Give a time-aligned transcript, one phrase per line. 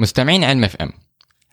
[0.00, 0.92] مستمعين علم FM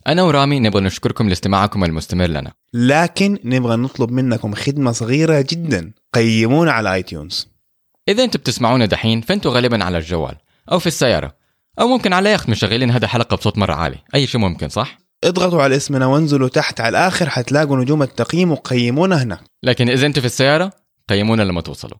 [0.07, 2.53] أنا ورامي نبغى نشكركم لاستماعكم المستمر لنا.
[2.73, 5.91] لكن نبغى نطلب منكم خدمة صغيرة جدا.
[6.13, 7.47] قيمونا على iTunes
[8.09, 10.35] إذا أنتم بتسمعونا دحين فأنتوا غالبا على الجوال
[10.71, 11.35] أو في السيارة
[11.79, 15.63] أو ممكن على يخت مشغلين هذا حلقة بصوت مرة عالي أي شيء ممكن صح؟ اضغطوا
[15.63, 20.25] على اسمنا وانزلوا تحت على الآخر حتلاقوا نجوم التقييم وقيمونا هناك لكن إذا أنتوا في
[20.25, 20.71] السيارة
[21.09, 21.97] قيمونا لما توصلوا.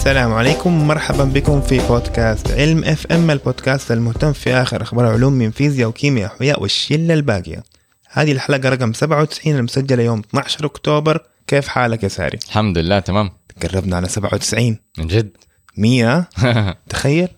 [0.00, 0.86] السلام عليكم.
[0.88, 6.32] مرحبا بكم في بودكاست علم FM البودكاست المهتم في آخر أخبار العلوم من فيزياء وكيمياء
[6.32, 7.62] واحياء والشلة الباقية.
[8.10, 11.20] هذه الحلقة رقم 97 المسجلة يوم 12 أكتوبر.
[11.46, 13.30] كيف حالك يا ساري؟ الحمد لله تمام.
[13.62, 15.30] قربنا على 97 من جد؟
[15.76, 16.28] 100
[16.90, 17.28] تخيل.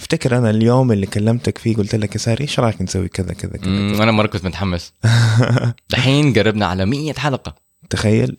[0.00, 3.56] افتكر أنا اليوم اللي كلمتك فيه قلت لك يا ساري إيش رأيك نسوي كذا كذا
[3.56, 4.92] كذا أنا مرة كنت متحمس.
[5.90, 7.54] دحين قربنا على 100 حلقة.
[7.90, 8.36] تخيل.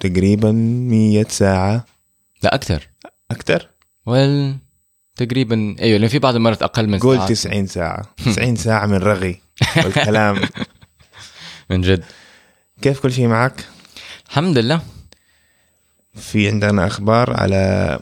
[0.00, 1.97] تقريبا 100 ساعة.
[2.42, 2.88] لا أكثر.
[3.30, 3.68] أكثر؟
[4.06, 4.56] ويل
[5.16, 7.28] تقريبا أيوه لأن في بعض المرات أقل من قول ساعة.
[7.28, 8.14] 90 ساعة.
[8.24, 9.40] 90 ساعة من رغي
[9.76, 10.40] والكلام.
[11.70, 12.04] من جد.
[12.82, 13.64] كيف كل شيء معك؟
[14.28, 14.80] الحمد لله.
[16.14, 17.98] في عندنا أخبار على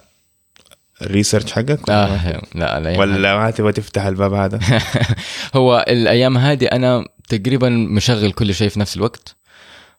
[1.03, 4.61] الريسيرش حقك؟ ولا, آه لا الأيام ولا ما تبغى تفتح الباب هذا؟
[5.57, 9.37] هو الأيام هذه أنا تقريبا مشغل كل شيء في نفس الوقت.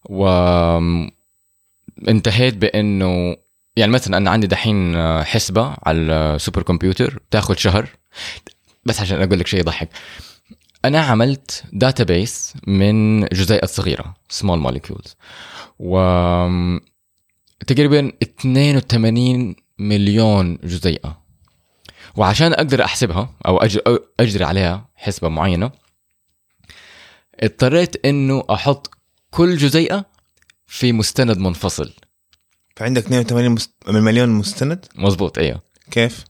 [0.10, 0.28] و
[2.08, 3.36] انتهيت بأنه
[3.78, 7.90] يعني مثلا أنا عندي دحين حسبة على ال supercomputer تاخذ شهر.
[8.86, 9.90] بس عشان أقول لك شيء يضحك.
[10.86, 15.16] أنا عملت database من جزيئات صغيرة small molecules
[15.80, 15.98] و
[17.68, 21.22] تقريبا 82 مليون جزيئة.
[22.16, 23.58] وعشان أقدر أحسبها أو
[24.20, 25.72] أجري عليها حسبة معينة
[27.40, 28.92] اضطريت إنه أحط
[29.32, 30.06] كل جزيئة
[30.68, 31.94] في مستند منفصل.
[32.78, 33.72] فعندك 82 مست...
[33.88, 35.62] من مليون مستند؟ مزبوط أيوه.
[35.92, 36.24] كيف؟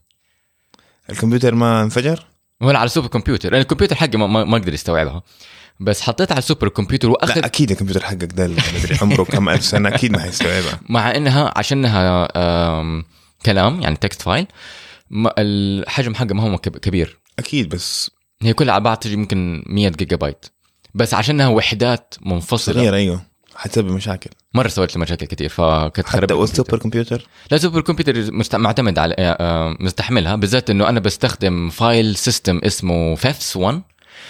[1.10, 2.24] الكمبيوتر ما انفجر؟
[2.62, 5.22] هو على ال supercomputer لأن الكمبيوتر حقي ما, ما ما أقدر يستوعبها
[5.80, 9.48] بس حطيتها على ال supercomputer وأخذ لا أكيد الكمبيوتر حقك ده اللي مدري عمره كم
[9.48, 10.80] ألف سنة أكيد ما حيستوعبها.
[10.88, 12.28] مع إنها عشانها
[13.46, 14.46] كلام يعني text file
[15.38, 17.18] الحجم حقها ما هو كب- كبير.
[17.38, 18.10] أكيد بس
[18.42, 20.46] هي كلها على بعض تجي يمكن 100 جيجا بايت.
[20.94, 22.74] بس عشانها وحدات منفصلة.
[22.74, 23.22] صغير أيوه.
[23.58, 24.30] حتسبب مشاكل.
[24.54, 26.34] مرة سويت لي مشاكل كثير فكنت خربت حتى.
[26.34, 28.56] وال supercomputer لا supercomputer مست...
[28.56, 33.82] معتمد على آه، آه، مستحملها بالذات إنه أنا بستخدم file system اسمه فيفس 1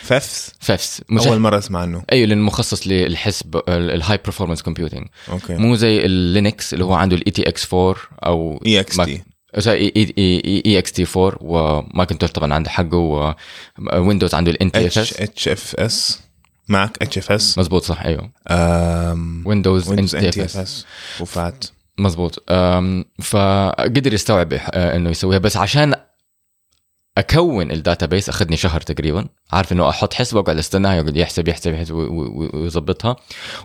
[0.03, 2.03] ففس فيفس أول مرة أسمع عنه.
[2.13, 5.57] أيوه لأنه مخصص للحسب ال high performance computing okay.
[5.57, 7.97] مو زي ال Linux اللي هو عنده ال ETX 4
[8.27, 9.23] أو EXT
[9.67, 13.37] E EXT 4 وماكنتوش طبعا عنده حقه
[13.95, 16.28] Windows عنده ال NTFHS HFS
[16.69, 18.31] معك HFS مزبوط صح أيوه.
[19.47, 20.87] Windows Windows NTFS
[21.21, 21.65] و FAT.
[21.99, 25.95] مزبوط أم، فقدر يستوعب آه، إنه يسويها بس عشان
[27.19, 29.29] أكون ال database أخذني شهر تقريبا.
[29.53, 33.17] عارف إنه أحط حسبه واقعد استناها يقعد يحسب يحسب يحسب ويظبطها.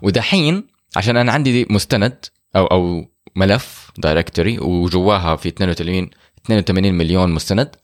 [0.01, 2.25] ودحين عشان أنا عندي مستند
[2.55, 3.05] أو أو
[3.35, 6.09] ملف directory وجواها في 82
[6.45, 7.75] 82 مليون مستند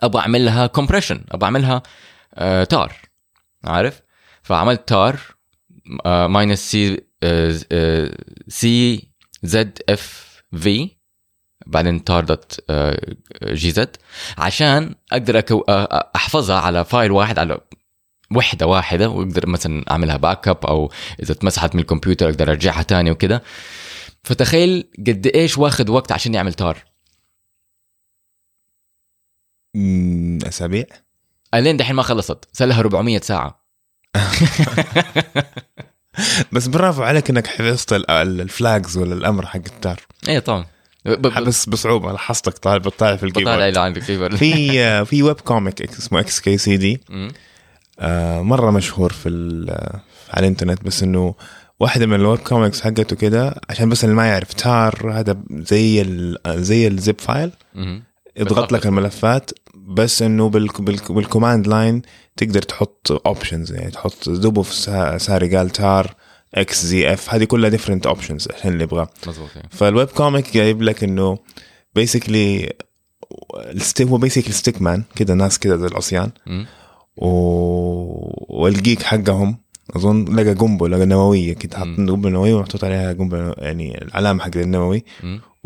[0.00, 1.82] أبغى اعمل لها compression أبغى أعملها
[2.34, 2.92] آه tar
[3.64, 4.02] عارف؟
[4.46, 5.20] فعملت tar
[6.06, 7.00] minus c
[8.48, 9.08] c
[9.42, 10.90] z f v
[11.66, 12.60] بعدين tar dot
[13.44, 13.96] gz
[14.38, 17.60] عشان أقدر أكو آه، أحفظها على file واحد على
[18.36, 20.92] وحدة واحدة وأقدر مثلا أعملها backup أو
[21.22, 23.42] إذا اتمسحت من الكمبيوتر أقدر أرجعها تاني وكده.
[24.24, 26.84] فتخيل قد إيش واخد وقت عشان يعمل tar.
[30.48, 30.86] أسابيع؟
[31.54, 33.65] ألين دحين ما خلصت صار لها 400 ساعة.
[36.52, 40.00] بس برافو عليك إنك حفظت ال- ال- الflags ولا الامر حق ال tar.
[40.28, 40.66] إيه طبعا.
[41.46, 43.48] بس بصعوبة لاحظتك طالع بتطالع في ال keyboard.
[43.68, 47.00] اللي عندك keyboard في آه، في web comic اسمه XKCD.
[48.42, 49.28] مرة مشهور في
[50.30, 51.34] على الإنترنت بس إنه
[51.80, 56.02] واحدة من ال web comics حقته كده عشان بس اللي ما يعرف tar هذا زي
[56.02, 57.50] ال زي ال zip file
[58.44, 58.72] بالضبط.
[58.72, 62.02] لك الملفات بس إنه بال بال بال command line
[62.36, 64.28] تقدر تحط options يعني تحط
[64.62, 66.14] في سا- ساري قال tar
[66.54, 69.62] xzf هذه كلها different options عشان اللي يبغاه مظبوط إيه.
[69.70, 71.38] فال web comic جايب لك إنه
[71.94, 72.72] basically
[74.02, 76.30] هو basically stick man كده ناس كده زي العصيان.
[77.16, 77.26] و...
[78.62, 79.58] وال geek حقهم
[79.96, 82.10] أظن لقى قنبله نووية كده حاط مم.
[82.10, 85.04] قنبله نوويه ومحطوط عليها قنبله يعني العلامة حق النووي.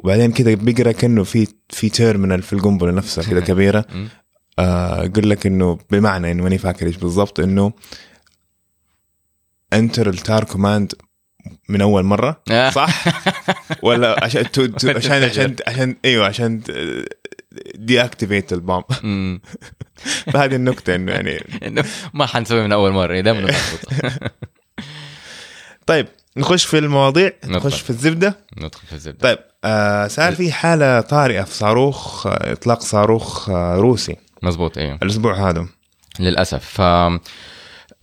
[0.05, 4.09] وبعدين كده بيقرأ كأنه في في terminal في القنبلة نفسها كده كبيرة مم.
[4.59, 7.73] آه لك إنه بمعنى إنه ماني فاكر إيش بالضبط إنه
[9.73, 10.93] enter ال tar command
[11.69, 12.71] من أول مرة آه.
[12.71, 13.05] صح
[13.83, 16.63] ولا عشان تو تو عشان عشان عشان أيوه عشان
[17.75, 19.41] دي activate ال bomb مم.
[20.33, 21.45] فهذه النكتة إنه يعني
[22.15, 23.51] ما حنسوي من أول مرة دائما
[25.87, 26.07] طيب
[26.37, 27.53] نخش في المواضيع ندخل.
[27.69, 28.39] نخش في الزبدة.
[28.59, 29.19] ندخل في الزبدة.
[29.21, 34.17] طيب آه صار في حالة طارئة في صاروخ آه، إطلاق صاروخ آه روسي.
[34.43, 35.67] مزبوط أيوه الأسبوع هذا.
[36.21, 36.65] للأسف.
[36.65, 36.81] ف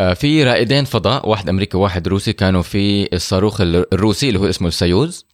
[0.01, 4.50] آه، في رائدين فضاء واحد أمريكي وواحد روسي كانوا في الصاروخ ال- الروسي اللي هو
[4.50, 5.25] اسمه السويوز.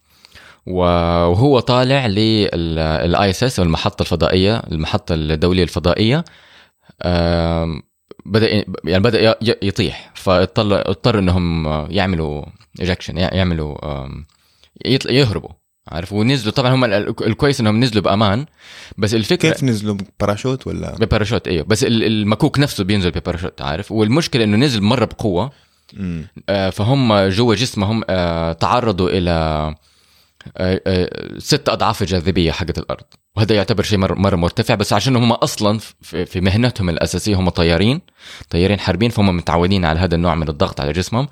[0.66, 6.24] وهو طالع لل ISS المحطة الفضائية المحطة الدولية الفضائية.
[8.26, 12.44] بدأ يعني بدأ يطيح فاضطر اضطر إنهم يعملوا
[12.80, 13.76] ejection يعملوا
[15.06, 15.50] يهربوا
[15.88, 18.46] عارف؟ ونزلوا طبعا هم ال- الكويس إنهم نزلوا بأمان
[18.98, 23.92] بس الفكرة كيف نزلوا؟ باراشوت ولا؟ بباراشوت إيوه بس ال- المكوك نفسه بينزل بباراشوت عارف؟
[23.92, 25.50] والمشكلة إنه نزل مرة بقوة.
[26.48, 29.76] آه، فهم جوا جسمهم آه، تعرضوا إلى آه، آه،
[31.38, 33.04] ست أضعاف الجاذبيه حقت الأرض.
[33.36, 38.00] وهذا يعتبر شيء مره مرة مرتفع بس عشان هم أصلا في مهنتهم الأساسية هم طيارين
[38.50, 41.28] طيارين حربيين فهم متعودين على هذا النوع من الضغط على جسمهم.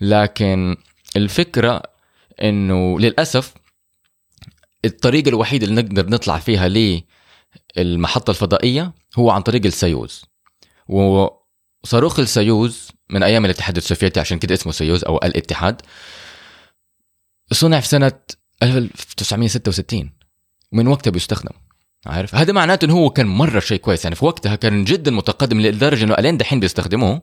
[0.00, 0.76] لكن
[1.16, 1.82] الفكرة
[2.42, 3.54] إنه للأسف
[4.84, 7.02] الطريقة الوحيده اللي نقدر نطلع فيها
[7.76, 10.24] للمحطة الفضائية هو عن طريق السيوز.
[10.88, 15.82] وصاروخ السويوز من أيام الاتحاد السوفيتي عشان كده اسمه سويوز أو الاتحاد
[17.52, 18.12] صنع في سنة
[18.62, 20.10] 1966
[20.72, 21.52] ومن وقتها بيستخدم.
[22.06, 24.04] عارف؟ هذا معناته إنه هو كان مرة شيء كويس.
[24.04, 27.22] يعني في وقتها كان جدا متقدم لدرجة إنه ألين دحين بيستخدموه.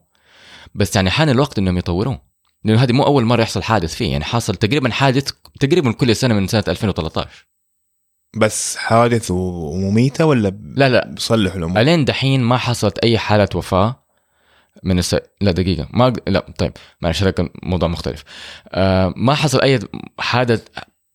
[0.75, 2.21] بس يعني حان الوقت إنهم يطوروه.
[2.63, 4.11] لأنه هذه مو أول مرة يحصل حادث فيه.
[4.11, 7.47] يعني حاصل تقريبا حادث تقريبا كل سنة من سنة 2013
[8.35, 11.07] بس حوادث ومميتة ولا لا لا.
[11.07, 14.03] بيصلحوا الأمور؟ ألين دحين ما حصلت أي حاله وفاة
[14.83, 15.15] من الس...
[15.41, 15.87] لا دقيقة.
[15.93, 16.71] ما لا طيب.
[17.01, 18.23] معلش هذا كان موضوع مختلف.
[18.69, 19.79] آه ما حصل أي
[20.19, 20.67] حادث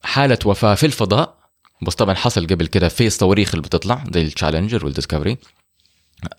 [0.02, 1.42] حالة وفاة في الفضاء.
[1.82, 5.38] بس طبعا حصل قبل كده في صواريخ اللي بتطلع زي التشالنجر والديسكفري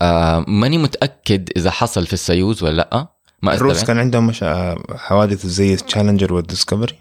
[0.02, 3.08] آه ماني متأكد إذا حصل في السويوز ولا لأ.
[3.42, 3.84] ما الروس.
[3.84, 4.44] كان عندهم مش
[4.96, 6.94] حوادث زي تشالنجر والديسكفري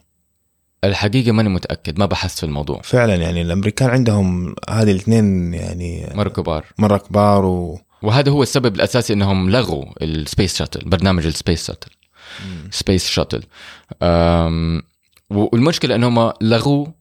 [0.83, 2.81] الحقيقة ماني متأكد ما بحثت في الموضوع.
[2.83, 6.65] فعلا يعني الأمريكان عندهم هذه الاثنين يعني مرة كبار.
[6.77, 11.67] مرة كبار و وهذا هو السبب الأساسي إنهم لغوا ال space shuttle برنامج ال space
[11.67, 11.91] shuttle
[12.71, 13.43] space shuttle
[15.29, 16.95] والمشكلة إنهم لغوه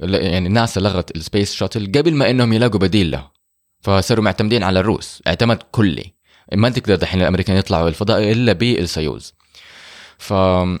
[0.00, 3.30] يعني ناسا لغت ال space shuttle قبل ما إنهم يلاقوا بديل له.
[3.80, 6.14] فصاروا معتمدين على الروس اعتماد كلي.
[6.54, 9.34] ما تقدر دحين الأمريكان يطلعوا الفضاء إلا بالسويوز.
[10.18, 10.78] فهم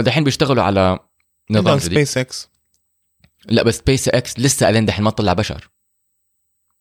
[0.00, 0.98] دحين بيشتغلوا على
[1.50, 2.48] نظام سبيس إكس
[3.48, 5.70] لا بس سبيس إكس لسه الين دحين ما طلع بشر.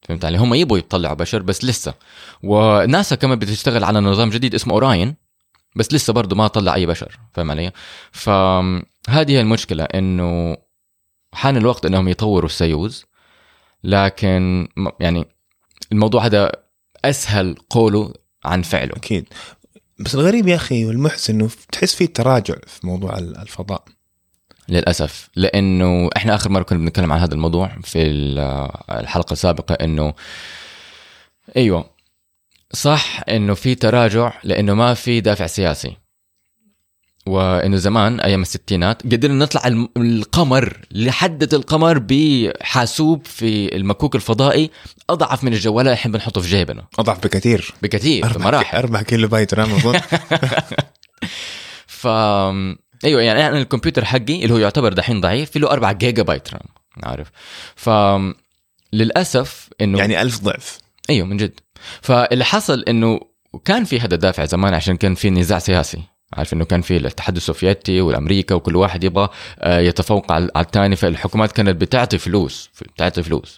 [0.02, 1.94] فهمت علي؟ هم يبغوا يطلعوا بشر بس لسه.
[2.44, 5.16] وناسا كمان بتشتغل على نظام جديد اسمه Orion
[5.76, 7.72] بس لسه برضه ما طلع أي بشر فاهم علي؟
[8.12, 10.58] فهذه هي المشكلة إنه
[11.34, 13.06] حان الوقت إنهم يطوروا السويوز
[13.84, 14.68] لكن
[15.00, 15.26] يعني
[15.92, 16.52] الموضوع هذا
[17.06, 18.14] أسهل قوله
[18.46, 18.96] عن فعله.
[18.96, 19.26] أكيد.
[20.00, 23.84] بس الغريب يا أخي والمحزن إنه تحس في تراجع في موضوع الفضاء.
[24.70, 25.30] للأسف.
[25.36, 28.40] لأنه إحنا آخر مرة كنا بنتكلم عن هذا الموضوع في ال-
[28.90, 30.14] الحلقة السابقة إنه
[31.58, 31.90] أيوه
[32.76, 35.98] صح إنه في تراجع لإنه ما في دافع سياسي.
[37.28, 39.62] وإنه زمان أيام الستينات قدرنا نطلع
[39.98, 44.72] القمر لحدة القمر بحاسوب في المكوك الفضائي
[45.10, 46.86] أضعف من الجوال اللي الحين بنحطه في جيبنا.
[47.00, 47.74] أضعف بكثير.
[47.84, 50.00] بكثير أربع, بمراحل أربع كيلو بايت رام اظن
[51.88, 52.08] ف
[53.06, 56.54] أيوه يعني أنا الكمبيوتر حقي اللي هو يعتبر دحين ضعيف في له 4 جيجا بايت
[56.54, 56.68] رام
[57.04, 57.32] عارف
[57.76, 57.90] ف
[58.94, 60.78] للأسف إنه يعني ألف ضعف.
[61.10, 61.60] أيوه من جد.
[62.02, 63.20] فاللي حصل إنه
[63.66, 66.02] كان في هذا الدافع زمان عشان كان في نزاع سياسي.
[66.34, 69.30] عارف إنه كان في الاتحاد السوفيتي والأمريكا وكل واحد يبغى
[69.60, 73.58] آه، يتفوق على الثاني فالحكومات كانت بتعطي فلوس بتعطي فلوس.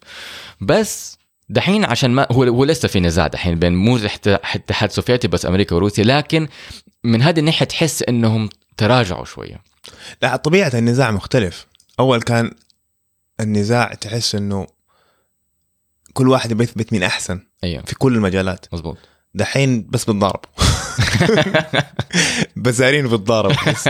[0.62, 1.18] بس
[1.50, 5.28] دحين عشان ما هو هو لسه في نزاع دحين بين مو زي ات- اتحاد سوفيتي
[5.28, 6.48] بس أمريكا وروسيا لكن
[7.04, 9.62] من هذه الناحية تحس إنهم تراجعوا شوية.
[10.22, 11.68] لا طبيعة النزاع مختلف.
[12.00, 12.52] أول كان
[13.40, 14.68] النزاع تحس إنه
[16.18, 17.84] كل واحد يبي يثبت مين أحسن أيوه.
[17.84, 18.66] في كل المجالات.
[18.74, 18.98] مزبوط
[19.34, 20.40] دحين بس بالضرب.
[22.56, 23.56] بزارين بالضرب.
[23.68, 23.90] بس.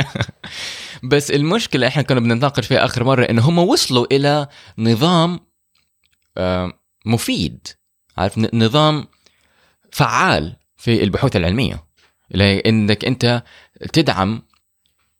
[1.11, 5.39] بس المشكلة إحنا كنا بنتناقش فيها آخر مرة انه هم وصلوا إلى نظام
[7.05, 7.67] مفيد.
[8.17, 9.07] عارف؟ نظام
[9.91, 11.83] فعال في البحوث العلمية.
[12.35, 13.43] إنك أنت
[13.93, 14.41] تدعم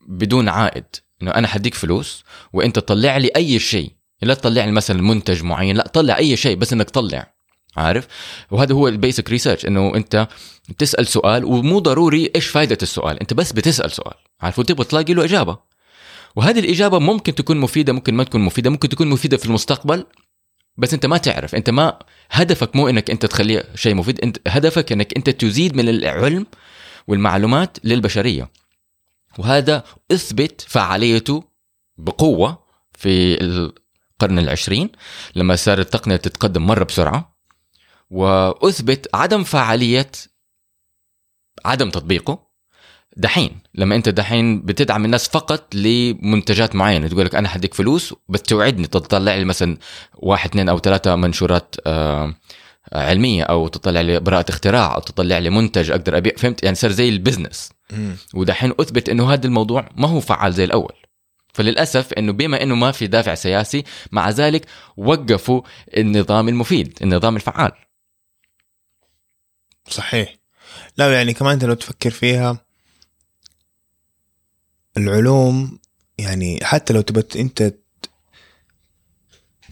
[0.08, 0.86] بدون عائد.
[1.22, 2.24] إنه أنا حديك فلوس
[2.54, 3.97] وأنت تطلع لي أي شيء.
[4.22, 7.34] لا تطلع لي مثلا منتج معين لا طلع أي شيء بس إنك تطلع
[7.78, 8.08] عارف؟
[8.52, 10.28] وهذا هو ال basic research إنه أنت
[10.78, 15.24] تسأل سؤال ومو ضروري إيش فائده السؤال أنت بس بتسأل سؤال عارف؟ وتبغى تلاقي له
[15.24, 15.58] إجابة.
[16.36, 20.06] وهذه الإجابة ممكن تكون مفيدة ممكن ما تكون مفيدة ممكن تكون مفيدة في المستقبل
[20.78, 22.00] بس أنت ما تعرف أنت ما
[22.32, 26.46] هدفك مو إنك أنت تخليه شيء مفيد أنت هدفك إنك أنت تزيد من العلم
[27.08, 28.52] والمعلومات للبشرية.
[29.38, 31.44] وهذا إثبت فعاليته
[31.98, 32.64] بقوة
[32.98, 33.38] في
[34.22, 34.90] القرن العشرين
[35.36, 37.38] لما صار التقنية تتقدم مرة بسرعة
[38.10, 40.12] وأثبت عدم فعالية
[41.66, 42.48] عدم تطبيقه.
[43.18, 48.42] دحين لما أنت دحين بتدعم الناس فقط لمنتجات معينة تقول لك أنا حديك فلوس بس
[48.42, 49.78] توعدني تطلع لي مثلا
[50.16, 52.36] واحد اثنين أو ثلاثة منشورات آه
[52.94, 56.34] علمية أو تطلع لي براءة اختراع أو تطلع لي منتج أقدر أبيع.
[56.38, 57.70] فهمت؟ يعني صار زي البزنس.
[58.34, 60.94] ودحين أثبت إنه هذا الموضوع ما هو فعال زي الأول.
[61.58, 64.66] فللأسف إنه بما إنه ما في دافع سياسي مع ذلك
[64.98, 65.62] وقفوا
[65.98, 67.72] النظام المفيد النظام الفعال.
[69.90, 70.36] صحيح.
[70.98, 72.66] لا يعني كمان أنت لو تفكر فيها
[74.98, 75.80] العلوم
[76.18, 77.74] يعني حتى لو تبت أنت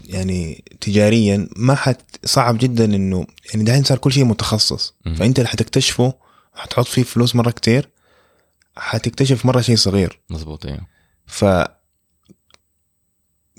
[0.05, 4.93] يعني تجاريا ما حت صعب جدا إنه يعني دحين صار كل شيء متخصص.
[5.15, 6.13] فأنت اللي حتكتشفه
[6.55, 7.89] حتحط فيه فلوس مرة كتير
[8.75, 10.19] حتكتشف مرة شيء صغير.
[10.29, 10.94] مزبوط أيوه
[11.27, 11.45] ف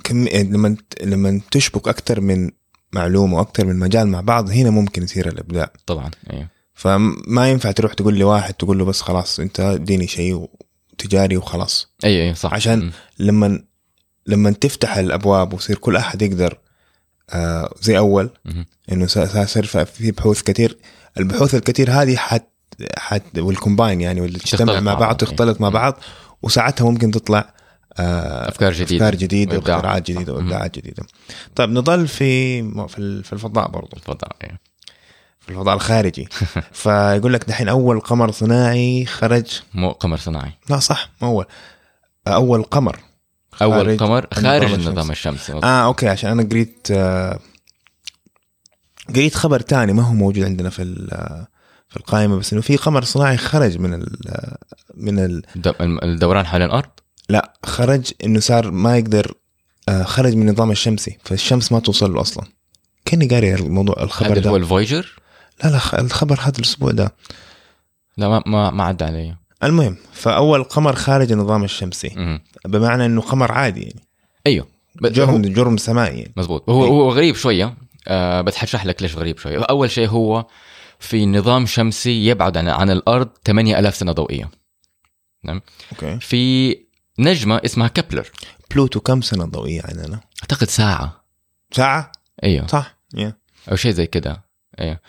[0.05, 2.51] كم يعني لما لما تشبك أكثر من
[2.93, 7.95] معلومة وأكثر من مجال مع بعض هنا ممكن يصير الإبداع طبعا أيوه فما ينفع تروح
[7.95, 10.51] تقول لواحد تقول له بس خلاص أنت اديني شيء
[10.99, 12.93] تجاري وخلاص أيوه أيوه صح عشان مم.
[13.19, 13.63] لما
[14.27, 16.59] لما تفتح الأبواب ويصير كل أحد يقدر
[17.31, 18.31] آه زي أول.
[18.93, 20.79] إنه صار في بحوث كثير
[21.19, 22.51] البحوث الكثير هذه حت
[22.99, 25.75] حت والكومباين يعني واللي تجتمع مع بعض بعض، تختلط مع إيه.
[25.75, 26.01] بعض
[26.43, 27.56] وساعتها ممكن تطلع آه
[27.99, 29.05] أفكار جديدة.
[29.09, 29.57] أفكار جديدة.
[29.57, 30.33] واختراعات جديدة.
[30.35, 31.03] وإبداعات جديدة.
[31.55, 33.97] طيب نضل في في ال- في الفضاء برضو.
[33.97, 34.59] تفضل أيوه
[35.41, 36.29] في الفضاء الخارجي.
[36.83, 39.61] فيقول لك دحين أول قمر صناعي خرج.
[39.75, 40.53] مو قمر صناعي.
[40.71, 41.45] لا صح ما أول.
[42.29, 42.99] أول قمر
[43.63, 47.39] أول قمر خارج النظام الشمسي آه أوكي عشان أنا قريت آه
[49.15, 50.85] قريت خبر تاني ما هو موجود عندنا في
[51.89, 54.17] في القائمة بس إنه في قمر صناعي خرج من ال
[54.95, 56.89] من ال الد- الدوران حول الأرض.
[57.29, 59.35] لا خرج إنه صار ما يقدر
[59.89, 62.45] آه خرج من النظام الشمسي فالشمس ما توصل له أصلا.
[63.05, 65.19] كأني قاري الموضوع الخبر هذا هو الفويجر؟
[65.65, 67.15] لا لا الخبر هذا الأسبوع ده.
[68.17, 69.37] لا ما ما, ما عدى علي.
[69.65, 72.13] المهم فأول قمر خارج النظام الشمسي.
[72.17, 72.41] مم.
[72.65, 74.01] بمعنى إنه قمر عادي يعني.
[74.47, 74.67] أيوه.
[75.03, 76.33] جرم جرم سمائي يعني.
[76.37, 76.71] مزبوط.
[76.71, 76.91] هو إيه.
[76.91, 77.75] هو غريب شوية.
[78.09, 79.59] آه بس حشرح لك ليش غريب شوية.
[79.59, 80.47] أول شيء هو
[80.99, 84.51] في نظام شمسي يبعد عن عن الأرض 8000 سنة ضوئية.
[85.93, 86.19] okay.
[86.21, 86.86] في
[87.19, 88.31] نجمة اسمها كبلر
[88.71, 91.25] بلوتو كم سنة ضوئية عننا؟ أعتقد ساعة.
[91.73, 92.13] ساعة؟
[92.45, 92.67] أيوه.
[92.67, 92.99] صح.
[93.17, 93.33] Yeah.
[93.71, 94.45] أو شيء زي كده.
[94.81, 95.01] أيوه.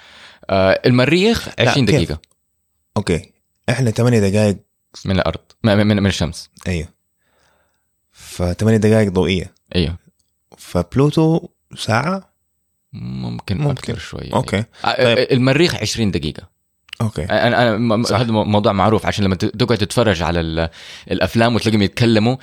[0.50, 2.22] آه المريخ لا، 20 كيف؟ دقيقة.
[2.98, 3.32] okay.
[3.70, 4.58] إحنا 8 دقائق
[5.06, 5.40] من الأرض.
[5.64, 6.50] من, من, الشمس.
[6.68, 6.88] أيوه.
[8.12, 9.54] ف 8 دقائق ضوئية.
[9.76, 9.98] أيوه.
[10.58, 12.34] فبلوتو ساعة؟
[12.94, 13.72] ممكن, ممكن.
[13.72, 14.34] أكثر شوية.
[14.34, 14.64] okay.
[14.86, 15.18] آه، طيب.
[15.32, 16.50] المريخ 20 دقيقة.
[17.02, 17.24] okay.
[17.24, 17.96] أنا أنا.
[18.18, 20.70] هذا موضوع معروف عشان لما تقعد تتفرج على ال-
[21.12, 22.36] الأفلام وتلاقيهم يتكلموا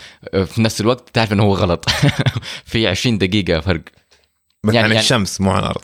[0.45, 1.89] في نفس الوقت تعرف إنه هو غلط.
[2.65, 3.81] في 20 دقيقة فرق.
[4.65, 5.83] بس يعني- عن يعني- الشمس مو عن الأرض.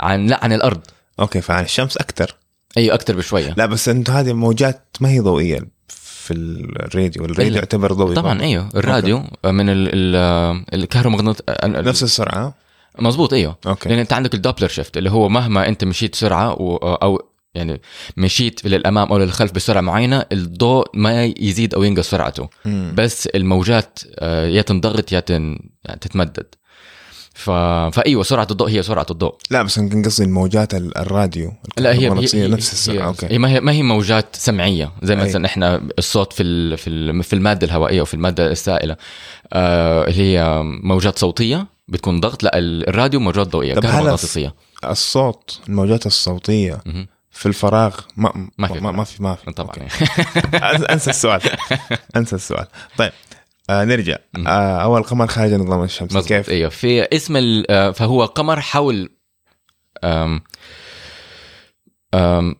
[0.00, 0.80] عن لا عن الأرض.
[1.20, 2.34] okay فعن الشمس أكثر.
[2.76, 3.54] اي أكثر بشوية.
[3.56, 7.24] لا بس انت هذه موجات ما هي ضوئية في الراديو.
[7.24, 8.40] الراديو يعتبر ضوئي طبعا.
[8.40, 8.68] أيوه.
[8.74, 12.54] الراديو من ال ال الكهرومغناطيسي نفس السرعة؟
[12.98, 13.56] مزبوط أيوه.
[13.66, 13.88] okay.
[13.88, 17.22] لأن أنت عندك ال Doppler shift اللي هو مهما أنت مشيت سرعة أو
[17.54, 17.80] يعني
[18.16, 22.94] مشيت للأمام أو للخلف بسرعة معينة الضوء ما يزيد أو ينقص سرعته مم.
[22.96, 25.58] بس الموجات آه، يا تنضغط يا تن...
[25.84, 26.46] يعني تتمدد
[27.34, 27.50] ف...
[27.92, 31.98] فأيوة سرعة الضوء هي سرعة الضوء لا بس يمكن قصدي الموجات ال- الراديو لا هي,
[32.34, 35.16] هي, نفس السرعة هي, أوكي هي ما هي ما هي موجات سمعية زي.
[35.16, 36.78] مثلا إحنا الصوت في ال...
[36.78, 37.22] في ال...
[37.22, 38.96] في المادة الهوائية أو في المادة السائلة
[39.52, 44.54] آه اللي هي موجات صوتية بتكون ضغط لا ال- الراديو موجات ضوئية كهرومغناطيسية
[44.84, 47.06] الصوت الموجات الصوتية مهم.
[47.32, 48.92] في الفراغ ما ما ما في فراغ.
[48.92, 49.52] ما في, ما في.
[49.52, 49.74] طبعا.
[50.90, 51.40] انسى السؤال.
[52.16, 52.66] أنسى السؤال.
[52.96, 53.12] طيب
[53.70, 54.16] آه نرجع.
[54.46, 56.28] آه أول قمر خارج النظام الشمسي مظبوط.
[56.28, 56.70] كيف؟ أيوه.
[56.70, 57.70] في اسم ال...
[57.70, 59.08] آه، فهو قمر حول
[60.04, 60.40] أم...
[62.14, 62.56] أم...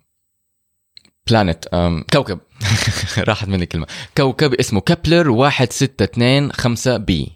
[1.26, 2.04] planet أم...
[2.12, 2.38] كوكب.
[3.28, 3.86] راحت مني كلمة.
[4.16, 7.32] كوكب اسمه Kepler 1625 b.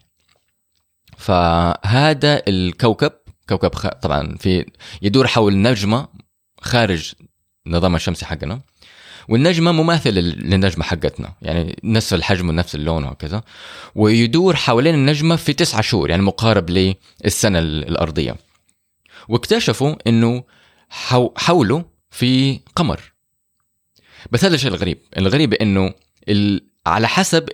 [1.16, 3.12] فهذا الكوكب
[3.48, 3.86] كوكب خ...
[3.86, 4.66] طبعا في
[5.02, 6.08] يدور حول نجمة
[6.60, 7.12] خارج
[7.66, 8.61] النظام الشمسي حقنا.
[9.28, 11.32] والنجمة مماثلة للنجمة حقتنا.
[11.42, 13.42] يعني نفس الحجم ونفس اللون وهكذا.
[13.94, 18.37] ويدور حوالين النجمة في تسعة شهور يعني مقارب للسنة الأرضية.
[19.28, 20.44] واكتشفوا إنه
[21.37, 23.12] حوله في قمر.
[24.30, 24.99] بس هذا الشيء الغريب.
[25.16, 25.94] الغريب إنه
[26.87, 27.49] على حسب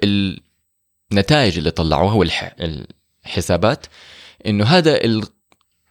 [1.12, 3.87] النتائج اللي طلعوها والحسابات
[4.47, 5.00] إنه هذا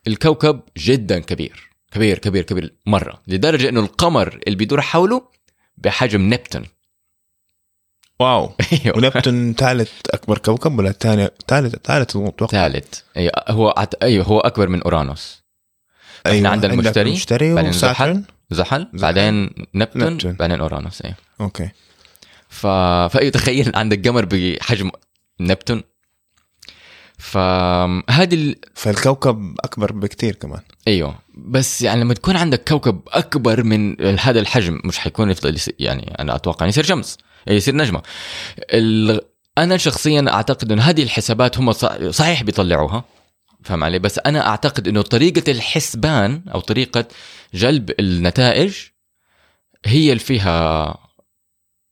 [0.07, 1.70] الكوكب جدا كبير.
[1.91, 5.21] كبير كبير كبير مرة لدرجة إنه القمر اللي بيدور حوله
[5.77, 6.65] بحجم نبتون.
[8.19, 8.51] واو.
[8.85, 8.97] أيوه.
[8.97, 12.99] ونبتون ثالث أكبر كوكب ولا ثاني ثالث ثالث أتوقع ثالث.
[13.17, 15.43] أيوه هو أيوه هو أكبر من أورانوس.
[16.25, 16.37] أيوة.
[16.37, 18.87] إحنا عندنا المشتري المشتري بعدين زحل زحل.
[18.93, 20.33] بعدين نبتون, نبتون.
[20.33, 21.15] بعدين أورانوس أيوه.
[21.41, 21.69] أوكي.
[22.49, 22.67] ف...
[23.11, 24.91] فأيوة تخيل عندك قمر بحجم
[25.39, 25.83] نبتون.
[27.21, 28.55] فهذه ال...
[28.73, 30.61] فالكوكب أكبر بكثير كمان.
[30.87, 31.19] أيوه.
[31.35, 36.35] بس يعني لما تكون عندك كوكب أكبر من هذا الحجم مش حيكون يفضل يعني أنا
[36.35, 37.17] أتوقع يصير شمس.
[37.47, 38.01] يصير نجمة.
[38.59, 39.21] ال...
[39.57, 41.71] أنا شخصيا أعتقد انه هذه الحسابات هم
[42.11, 43.03] صحيح بيطلعوها
[43.63, 47.05] فهم علي؟ بس أنا أعتقد إنه طريقة الحسبان أو طريقة
[47.53, 48.75] جلب النتائج
[49.85, 50.97] هي اللي فيها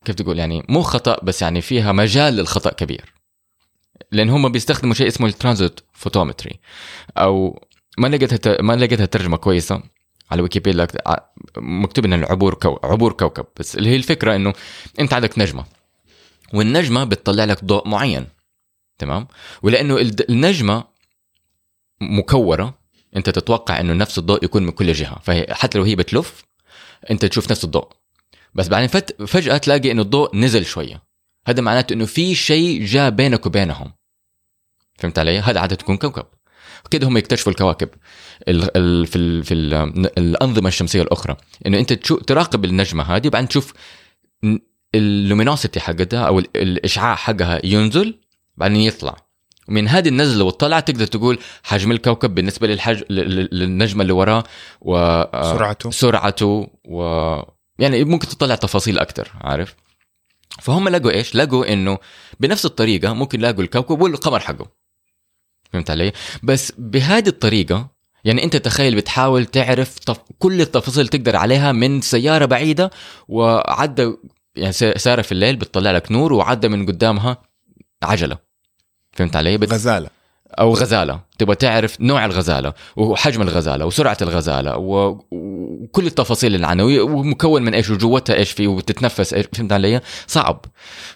[0.05, 3.18] كيف تقول يعني مو خطأ بس يعني فيها مجال للخطأ كبير.
[4.11, 6.59] لأن هم بيستخدموا شيء اسمه ال transit photometry.
[7.17, 7.63] أو
[7.97, 9.83] ما لقيتها ما لقيتها ترجمة كويسة
[10.31, 10.87] على ويكيبيديا.
[11.57, 12.79] مكتوب ان العبور كو...
[12.83, 13.45] عبور كوكب.
[13.59, 14.53] بس اللي هي الفكرة إنه
[14.99, 15.65] أنت عندك نجمة.
[16.53, 18.27] والنجمة بتطلع لك ضوء معين.
[18.97, 19.27] تمام؟
[19.61, 20.83] ولأنه النجمة
[22.01, 22.79] مكورة.
[23.15, 25.19] أنت تتوقع إنه نفس الضوء يكون من كل جهة.
[25.19, 26.43] فحتى لو هي بتلف
[27.11, 27.87] أنت تشوف نفس الضوء.
[28.53, 28.87] بس بعدين
[29.27, 31.08] فجأة تلاقي إنه الضوء نزل شوية.
[31.47, 33.93] هذا معناته إنه في شيء جاء بينك وبينهم.
[34.97, 36.25] فهمت علي؟ هذا عادة تكون كوكب.
[36.91, 37.89] كده هم يكتشفوا الكواكب.
[38.47, 39.73] ال ال في ال في ال
[40.17, 41.37] الأنظمة الشمسية الأخرى.
[41.65, 43.73] إنه أنت تراقب النجمة هذه وبعدين تشوف
[44.95, 48.19] اللومينوسيتي حقتها أو الإشعاع حقها ينزل
[48.57, 49.15] بعدين يطلع.
[49.67, 54.43] ومن هذه النزلة والطلعة تقدر تقول حجم الكوكب بالنسبة للحج للنجمة اللي وراه
[54.81, 56.67] وسرعته سرعته.
[56.85, 57.01] و
[57.79, 59.75] يعني ممكن تطلع تفاصيل أكثر عارف؟
[60.61, 61.97] فهم لقوا إيش؟ لقوا إنه
[62.39, 64.67] بنفس الطريقة ممكن يلاقوا الكوكب والقمر حقه
[65.73, 66.11] فهمت علي؟
[66.43, 67.89] بس بهذه الطريقة
[68.23, 70.19] يعني أنت تخيل بتحاول تعرف طف...
[70.39, 72.91] كل التفاصيل تقدر عليها من سيارة بعيدة
[73.27, 74.13] وعدى
[74.55, 77.37] يعني سياره في الليل بتطلع لك نور وعدى من قدامها
[78.03, 78.37] عجلة
[79.11, 79.73] فهمت علي؟ بت...
[79.73, 80.18] غزالة
[80.59, 81.19] أو غزالة.
[81.37, 87.89] تبغى تعرف نوع الغزالة وحجم الغزالة وسرعة الغزالة وكل التفاصيل اللي عنها ومكون من إيش
[87.89, 90.65] وجوتها إيش فيه وتتنفس إيش فهمت علي؟ صعب.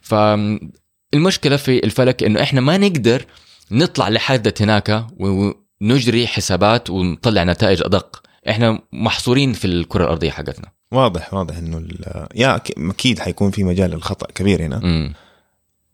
[0.02, 3.26] فالمشكلة في الفلك إنه إحنا ما نقدر
[3.72, 8.24] نطلع لحد هناك ونجري حسابات ونطلع نتائج أدق.
[8.50, 10.68] إحنا محصورين في الكرة الأرضية حقتنا.
[10.92, 11.88] واضح واضح إنه
[12.36, 14.78] يا أكيد حيكون في مجال للخطأ كبير هنا.
[14.78, 15.14] م.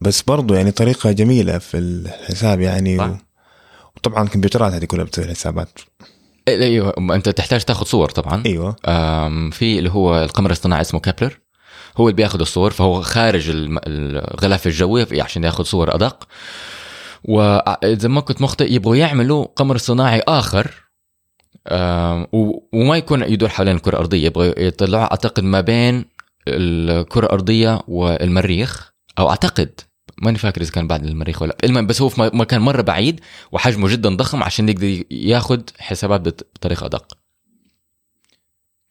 [0.02, 3.18] بس برضو يعني طريقة جميلة في الحساب يعني و...
[4.00, 5.80] وطبعا الكمبيوترات هذه كلها بتسوي الحسابات
[6.48, 6.94] أيوه.
[7.16, 8.44] أنت تحتاج تاخذ صور طبعا.
[8.46, 8.76] أيوه.
[9.50, 11.40] في اللي هو القمر الاصطناعي اسمه كابلر.
[11.98, 16.28] هو اللي بياخذ الصور فهو خارج الغلاف الجوي عشان ياخذ صور أدق.
[17.24, 20.72] واذا ما كنت مخطئ يبغوا يعملوا قمر صناعي آخر.
[22.74, 26.06] وما يكون يدور حوالين الكرة الأرضية يبغوا يطلعوا أعتقد ما بين
[26.48, 29.80] الكرة الأرضية والمريخ أو أعتقد
[30.22, 33.20] ماني فاكر إذا كان بعد المريخ ولا المهم بس هو في مكان مرة بعيد
[33.52, 36.22] وحجمه جدا ضخم عشان يقدر ياخذ حسابات
[36.56, 37.18] بطريقة أدق.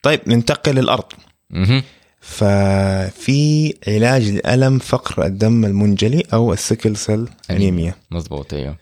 [0.03, 1.13] طيب ننتقل للأرض.
[1.53, 1.83] أها
[2.21, 7.95] ففي علاج لألم فقر الدم المنجلي أو السكل سيل أنيميا.
[8.11, 8.77] مضبوط أيوه.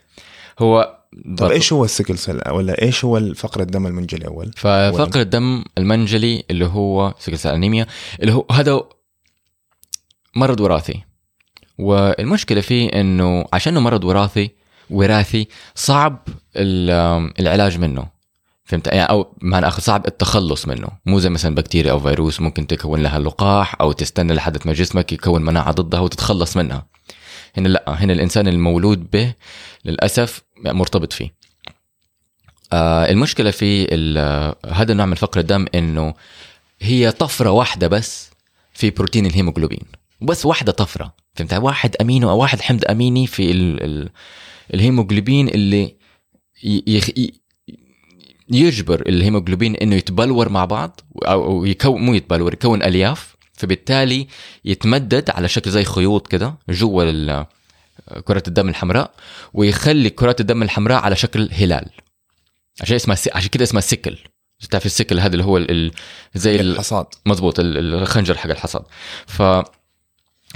[0.59, 0.97] هو
[1.37, 5.63] طيب إيش هو ال sickle cell؟ ولا إيش هو فقر الدم المنجلي أول؟ ففقر الدم
[5.77, 7.87] المنجلي اللي هو sickle cell anemia
[8.21, 8.81] اللي هو هذا
[10.35, 11.06] مرض وراثي.
[11.77, 14.51] والمشكلة فيه إنه عشانه مرض وراثي
[14.89, 16.27] وراثي صعب
[17.39, 18.17] العلاج منه.
[18.65, 20.87] فهمت؟ يعني أو معنى آخر صعب التخلص منه.
[21.05, 25.13] مو زي مثلا بكتيريا أو فيروس ممكن تكون لها لقاح أو تستنى لحد ما جسمك
[25.13, 26.85] يكون مناعة ضدها وتتخلص منها.
[27.57, 29.33] هنا لأ هنا الإنسان المولود به
[29.85, 31.33] للأسف مرتبط فيه.
[32.73, 33.83] آه المشكلة في
[34.71, 36.13] هذا النوع من فقر الدم إنه
[36.81, 38.31] هي طفرة واحدة بس
[38.73, 39.83] في بروتين الهيموغلوبين.
[40.21, 44.09] بس واحدة طفرة فهمت؟ واحد أمينو أو واحد حمض أميني في ال ال
[44.73, 45.95] الهيموجلوبين اللي
[46.63, 47.09] يخ...
[48.49, 54.27] يجبر الهيموجلوبين إنه يتبلور مع بعض أو يكون مو يتبلور يكون ألياف فبالتالي
[54.65, 57.43] يتمدد على شكل زي خيوط كده جوا
[58.25, 59.11] كرة الدم الحمراء
[59.53, 61.89] ويخلي كرات الدم الحمراء على شكل هلال.
[62.81, 64.17] عشان اسمها عشان كده اسمها سيكل.
[64.69, 65.91] تعرف السكل هذا اللي هو ال-
[66.35, 67.05] زي ال- الحصاد.
[67.25, 68.83] مزبوط ال- الخنجر حق الحصاد.
[69.27, 69.41] ف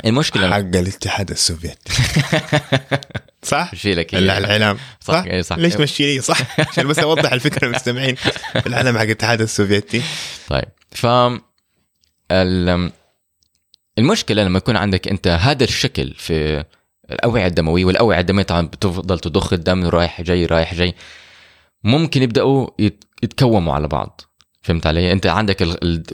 [0.06, 1.94] المشكلة حق الاتحاد السوفيتي
[3.44, 5.58] صح؟ شيء لك ال- العلام صح، صح؟ إيه، صح.
[5.58, 8.16] ليش مشي لي صح؟ عشان بس أوضح الفكرة للمستمعين
[8.68, 10.02] العلم حق الاتحاد السوفيتي
[10.50, 11.06] طيب ف
[12.32, 12.92] ال-
[13.98, 16.64] المشكلة لما يكون عندك أنت هذا الشكل في
[17.12, 20.96] الأوعية الدموية والأوعية الدموية طبعا بتفضل تضخ الدم رايح جاي رايح جاي
[21.84, 24.22] ممكن يبدأوا يت- يتكوموا على بعض
[24.62, 25.64] فهمت علي؟ أنت عندك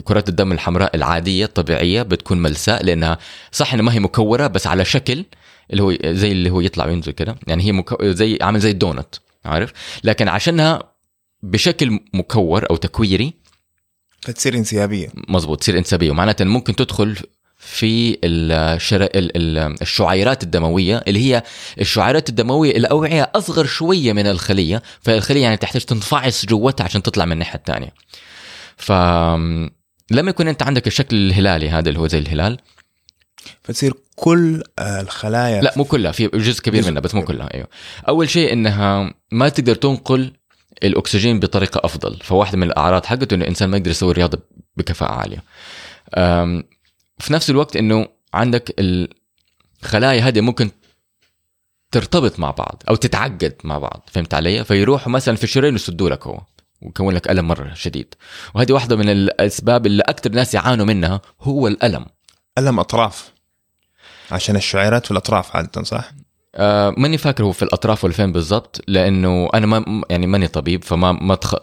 [0.04, 3.18] كرات الدم الحمراء العادية الطبيعية بتكون ملساء لأنها
[3.52, 5.24] صح إنها ما هي مكورة بس على شكل
[5.70, 7.36] اللي هو زي اللي هو يطلع وينزل كده.
[7.46, 7.96] يعني هي مكو...
[8.10, 9.72] زي عامل زي الدونت عارف؟
[10.04, 10.82] لكن عشانها
[11.42, 13.32] بشكل مكور أو تكويري
[14.20, 15.08] فتصير انسيابية.
[15.28, 17.16] مزبوط تصير انسابيه ومعناتها ممكن تدخل
[17.58, 19.02] في الشر...
[19.02, 21.42] ال- ال- الشعيرات الدموية اللي هي
[21.80, 24.82] الشعيرات الدموية الأوعية أصغر شوية من الخلية.
[25.00, 27.92] فالخلية يعني تحتاج تنفعص جوتها عشان تطلع من الناحية الثانية
[28.78, 28.92] ف
[30.10, 32.58] لما يكون أنت عندك الشكل الهلالي هذا اللي هو زي الهلال.
[33.62, 37.24] فتصير كل آه، الخلايا لا مو كلها في جزء كبير جزء منها بس مو.
[37.24, 37.68] كلها أيوه.
[38.08, 40.32] أول شيء إنها ما تقدر تنقل
[40.82, 44.38] الأكسجين بطريقة أفضل فواحدة من الأعراض حقته إنه الإنسان ما يقدر يسوي رياضه
[44.76, 45.44] بكفاءة عالية.
[47.18, 50.70] في نفس الوقت إنه عندك الخلايا هذه ممكن
[51.90, 56.26] ترتبط مع بعض أو تتعقد مع بعض فهمت علي؟ فيروحوا مثلا في الشرايين يسدوا لك
[56.26, 56.40] هو.
[56.82, 58.14] ويكون لك ألم مرة شديد.
[58.54, 62.06] وهذه واحدة من الأسباب اللي أكثر ناس يعانوا منها هو الألم.
[62.58, 63.32] ألم أطراف.
[64.30, 66.10] عشان الشعيرات في الاطراف عادة صح؟
[66.54, 70.84] آه ماني فاكر هو في الأطراف ولا فين بالضبط لأنه أنا ما يعني ماني طبيب
[70.84, 71.54] فما ما تخ...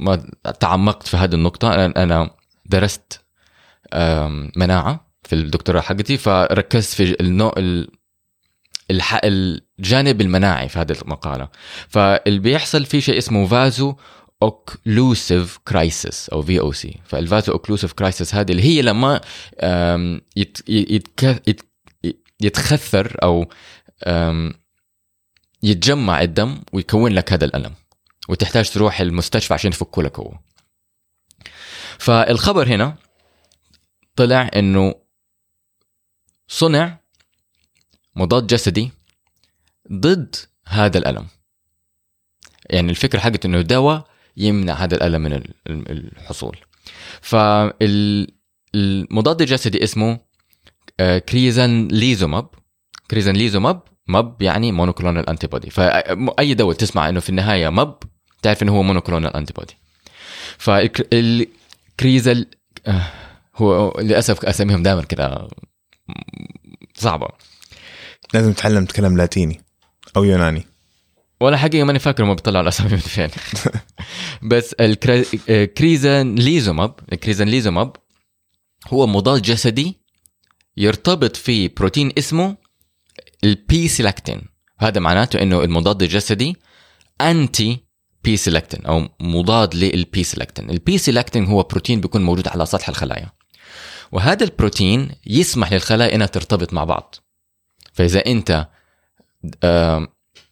[0.00, 1.74] ما تعمقت في هذه النقطة.
[1.74, 2.30] أنا أنا
[2.66, 3.20] درست
[3.92, 7.88] آم، مناعة في الدكتوراه حقتي فركزت في النوع ال...
[8.90, 9.20] الح...
[9.24, 11.48] الجانب المناعي في هذه المقالة.
[11.88, 18.82] فاللي بيحصل في شيء اسمه vaso-occlusive crisis أو VOC فال vaso-occlusive crisis هذه اللي هي
[18.82, 19.20] لما.
[22.40, 23.48] يتخثر أو
[25.62, 27.74] يتجمع الدم ويكون لك هذا الألم
[28.28, 30.38] وتحتاج تروح المستشفى عشان يفكوا لك هو
[31.98, 32.96] فالخبر هنا
[34.16, 34.94] طلع إنه
[36.48, 36.98] صنع
[38.16, 38.90] مضاد جسدي
[39.92, 41.26] ضد هذا الألم
[42.70, 46.56] يعني الفكرة حقت إنه دواء يمنع هذا الألم من ال- ال- الحصول.
[47.20, 50.18] فالمضاد الجسدي اسمه
[51.00, 52.48] آه، crizanlizumab
[53.10, 57.94] crizanlizumab mab يعني monoclonal antibody فأي دواء تسمع إنه في النهاية mab
[58.42, 59.74] تعرف إنه هو monoclonal antibody
[60.58, 62.46] فال crizal
[62.86, 63.02] آه،
[63.56, 65.48] هو للأسف أساميهم دائما كده
[66.94, 67.28] صعبة.
[68.34, 69.60] لازم تتعلم تتكلم لاتيني
[70.16, 70.66] أو يوناني.
[71.40, 73.28] ولا حقيقة ماني فاكر هم بيطلعوا الأسامي من فين.
[74.50, 74.74] بس
[75.50, 77.96] ال crizanlizumab ال crizanlizumab
[78.88, 80.00] هو مضاد جسدي
[80.76, 82.56] يرتبط في بروتين اسمه
[83.44, 84.42] ال P-selectin
[84.78, 86.56] هذا معناته إنه المضاد الجسدي
[87.20, 87.84] anti
[88.24, 93.32] P-selectin أو مضاد لل P-selectin ال P-selectin هو بروتين بيكون موجود على سطح الخلايا.
[94.12, 97.14] وهذا البروتين يسمح للخلايا إنها ترتبط مع بعض.
[97.92, 98.68] فإذا أنت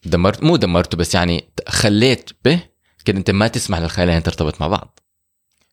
[0.05, 2.61] دمرت مو دمرته بس يعني خليت به
[3.05, 4.99] كده أنت ما تسمح للخلايا إنها ترتبط مع بعض.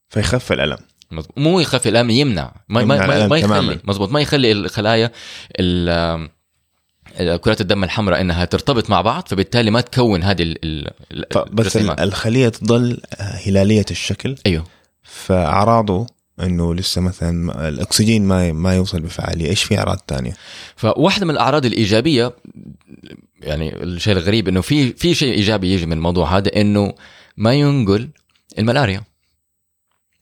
[0.09, 0.77] فيخف الألم.
[1.11, 1.37] مظبوط.
[1.37, 2.51] مو يخفي الألم يمنع.
[2.69, 3.79] ما ما, يمنع ما, ما يخلي.
[3.83, 5.11] مزبوط ما يخلي الخلايا
[5.59, 6.29] ال-
[7.19, 10.91] ال- كرات الدم الحمراء إنها ترتبط مع بعض فبالتالي ما تكون هذه ال-
[11.51, 11.77] بس.
[11.77, 14.35] الخلية تظل هلالية الشكل.
[14.45, 14.65] أيوه.
[15.03, 16.07] فأعراضه
[16.41, 19.49] إنه لسه مثلا الأكسجين ما ما يوصل بفعالية.
[19.49, 20.33] إيش في أعراض تانية؟
[20.75, 22.35] فواحدة من الأعراض الإيجابية
[23.41, 26.93] يعني الشيء الغريب إنه في في شيء إيجابي يجي من الموضوع هذا إنه
[27.37, 28.09] ما ينقل
[28.59, 29.03] الملاريا.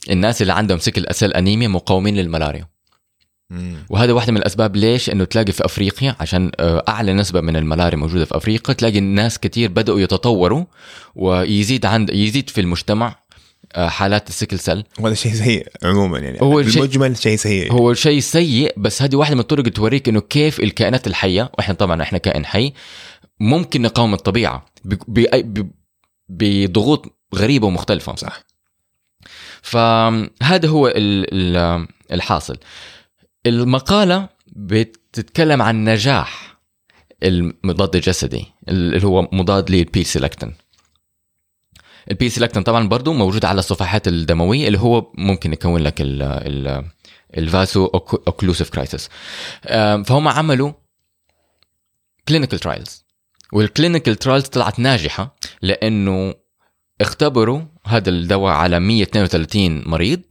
[0.10, 2.68] الناس اللي عندهم سكل اسل أنيميا مقاومين للملاريا.
[3.90, 7.98] وهذا واحدة من الأسباب ليش إنه تلاقي في أفريقيا عشان آه، أعلى نسبة من الملاريا
[7.98, 10.66] موجودة في أفريقيا تلاقي الناس كتير بدأوا يتطوروا
[11.16, 13.16] ويزيد عند يزيد في المجتمع
[13.78, 14.84] حالات السكل سل.
[15.00, 16.42] وهذا شيء سيء عموما يعني.
[16.42, 17.72] هو شيء- المجمل شيء سيء.
[17.72, 21.74] هو شيء سيء بس هذه واحدة من الطرق اللي توريك إنه كيف الكائنات الحية وإحنا
[21.74, 22.74] طبعا إحنا كائن حي
[23.40, 24.14] ممكن نقاوم
[24.86, 25.70] ب-
[26.30, 28.16] بضغوط غريبة ومختلفة.
[28.16, 28.44] صح.
[29.62, 30.96] فهذا هو ال-
[31.58, 32.58] ال- الحاصل.
[33.46, 36.58] المقالة بتتكلم عن نجاح
[37.24, 40.54] المضاد الجسدي اللي هو مضاد لل P-selectin.
[42.12, 46.86] ال P-selectin طبعا برضو موجود على الصفيحات الدموية اللي هو ممكن يكون لك ال ال
[47.38, 49.10] ال vaso-occlusive crisis
[50.06, 50.72] فهم عملوا
[52.28, 53.06] clinical trials
[53.54, 56.34] وال clinical trials طلعت ناجحة لأنه
[57.02, 60.22] اختبروا هذا الدواء على 132 مريض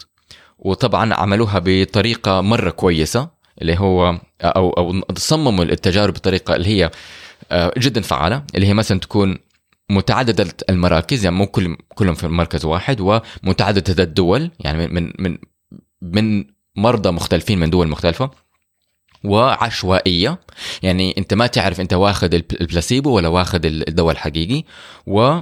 [0.59, 3.29] وطبعا عملوها بطريقة مرة كويسة
[3.63, 6.91] اللي هو أو أو صمموا التجارب بطريقة اللي هي
[7.51, 9.39] آه، جدا فعالة اللي هي مثلا تكون
[9.91, 15.39] متعددة المراكز يعني مو كل كلهم في مركز واحد ومتعددة الدول يعني من من
[16.03, 16.45] من
[16.77, 18.31] مرضى مختلفين من دول مختلفة
[19.25, 20.41] وعشوائية.
[20.83, 24.65] يعني انت ما تعرف انت واخذ البلاسيبو ولا واخذ الدواء الحقيقي
[25.07, 25.41] و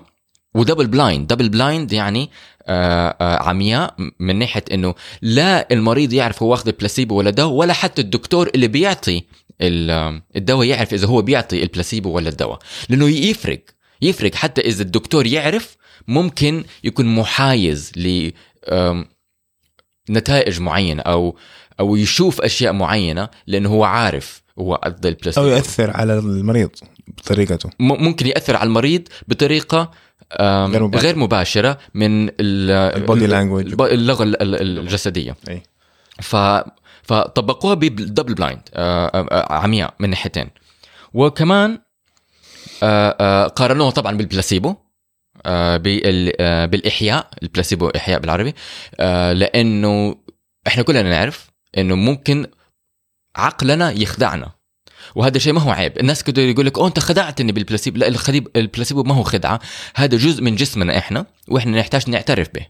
[0.54, 1.32] و double blind.
[1.32, 2.30] double blind يعني
[2.66, 7.72] آآ آآ عمياء من ناحية انه لا المريض يعرف هو واخذ البلاسيبو ولا دواء ولا
[7.72, 9.22] حتى الدكتور اللي بيعطي
[9.60, 13.73] الدواء يعرف إذا هو بيعطي البلاسيبو ولا الدواء لأنه يفرق.
[14.04, 14.34] يفرق.
[14.34, 15.76] حتى إذا الدكتور يعرف
[16.08, 18.30] ممكن يكون محايز ل
[20.10, 21.36] نتائج معينة أو
[21.80, 25.46] أو يشوف أشياء معينة لأنه هو عارف هو ادى البلاسيبو.
[25.46, 26.70] أو يأثر على المريض
[27.08, 27.70] بطريقته.
[27.80, 29.90] ممكن يأثر على المريض بطريقة
[30.40, 31.00] غير مباشرة.
[31.00, 35.36] غير مباشرة من ال body language اللغة الجسدية.
[35.48, 35.62] أي.
[36.20, 36.36] ف
[37.02, 38.60] فطبقوها بال double blind
[39.50, 40.50] عمياء من ناحيتين.
[41.14, 41.78] وكمان
[43.56, 44.74] قارنوها طبعا بالبلاسيبو
[46.66, 48.54] بالإحياء البلاسيبو إحياء بالعربي
[49.38, 50.16] لأنه
[50.66, 52.46] إحنا كلنا نعرف إنه ممكن
[53.36, 54.52] عقلنا يخدعنا.
[55.14, 55.98] وهذا شيء ما هو عيب.
[55.98, 57.98] الناس كده يقول لك أنت خدعتني بالبلاسيبو.
[57.98, 58.08] لا
[58.56, 59.60] البلاسيبو ما هو خدعة.
[59.94, 62.66] هذا جزء من جسمنا إحنا وإحنا نحتاج نعترف به.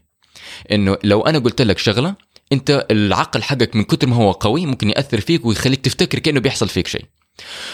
[0.71, 2.15] إنه لو أنا قلت لك شغلة
[2.51, 6.69] أنت العقل حقك من كتر ما هو قوي ممكن يأثر فيك ويخليك تفتكر كأنه بيحصل
[6.69, 7.05] فيك شيء.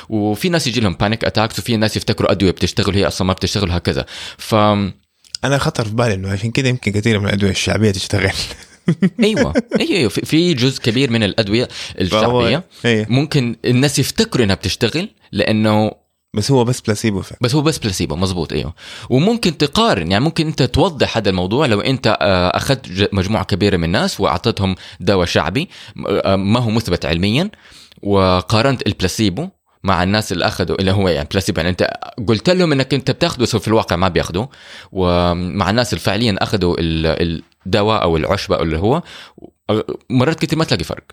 [0.10, 3.72] وفي ناس يجي لهم panic attacks وفي ناس يفتكروا أدوية بتشتغل هي أصلا ما بتشتغل
[3.72, 4.06] هكذا
[4.38, 4.56] ف
[5.44, 8.32] أنا خطر في بالي إنه عشان كذا يمكن كثير من الأدوية الشعبية تشتغل.
[9.24, 9.54] أيوه.
[9.80, 11.68] أيوه في جزء كبير من الأدوية
[12.02, 13.06] الشعبية أيه.
[13.10, 15.92] ممكن الناس يفتكروا إنها بتشتغل لأنه
[16.34, 17.38] بس هو بس بلاسيبو فعلا.
[17.42, 18.74] بس هو بس بلاسيبو مزبوط أيوه.
[19.10, 21.66] وممكن تقارن يعني ممكن أنت توضح هذا الموضوع.
[21.66, 22.18] لو أنت
[22.54, 25.70] أخذت مجموعة كبيرة من الناس واعطيتهم دواء شعبي
[26.26, 27.50] ما هو مثبت علميا
[28.04, 29.50] وقارنت البلاسيبو
[29.84, 31.94] مع الناس اللي اخذوا اللي هو يعني بلاسيبو يعني أنت
[32.28, 34.46] قلت لهم إنك أنت بتاخذه بس في الواقع ما بياخذوا
[34.92, 39.04] ومع الناس اللي فعليا أخذوا الدواء أو العشبة أو اللي هو
[40.10, 41.04] مرات كثير ما تلاقي فرق.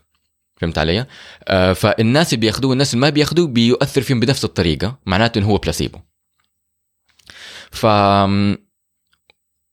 [0.57, 1.07] فهمت علي؟
[1.45, 5.57] آه فالناس اللي بياخذوه والناس اللي ما بياخذوه بيؤثر فيهم بنفس الطريقة معناته انه هو
[5.59, 5.99] بلاسيبو.
[7.71, 7.87] ف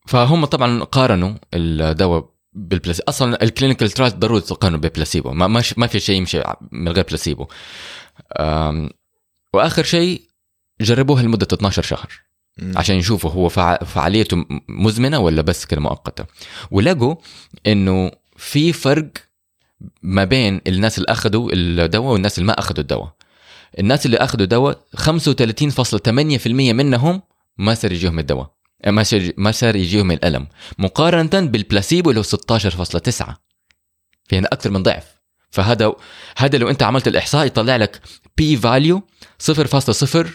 [0.07, 5.31] فهم طبعا قارنوا الدواء بالبلاسيبو أصلا ال clinical trial ضروري تقارنوا ببلاسيبو.
[5.31, 7.47] ما ما في شيء يمشي من غير بلاسيبو.
[9.53, 10.21] وآخر شيء
[10.81, 12.09] جربوها لمدة 12 شهر.
[12.75, 13.49] عشان يشوفوا هو
[13.85, 16.25] فعاليته مزمنة ولا بس كده مؤقته
[16.71, 17.15] ولقوا
[17.67, 19.09] إنه في فرق
[20.01, 23.15] ما بين الناس اللي أخذوا الدواء والناس اللي ما أخذوا الدواء.
[23.79, 27.21] الناس اللي أخذوا دواء 35.8% منهم
[27.57, 28.54] ما صار يجيهم الدواء.
[28.87, 30.47] ما صار ما صار يجيهم الألم.
[30.77, 33.35] مقارنة بالبلاسيبو اللي هو 16.9
[34.27, 35.15] في هنا أكثر من ضعف.
[35.49, 35.93] فهذا
[36.37, 38.01] هذا لو أنت عملت الإحصاء يطلع لك
[38.37, 39.07] P value
[39.39, 40.27] 0.010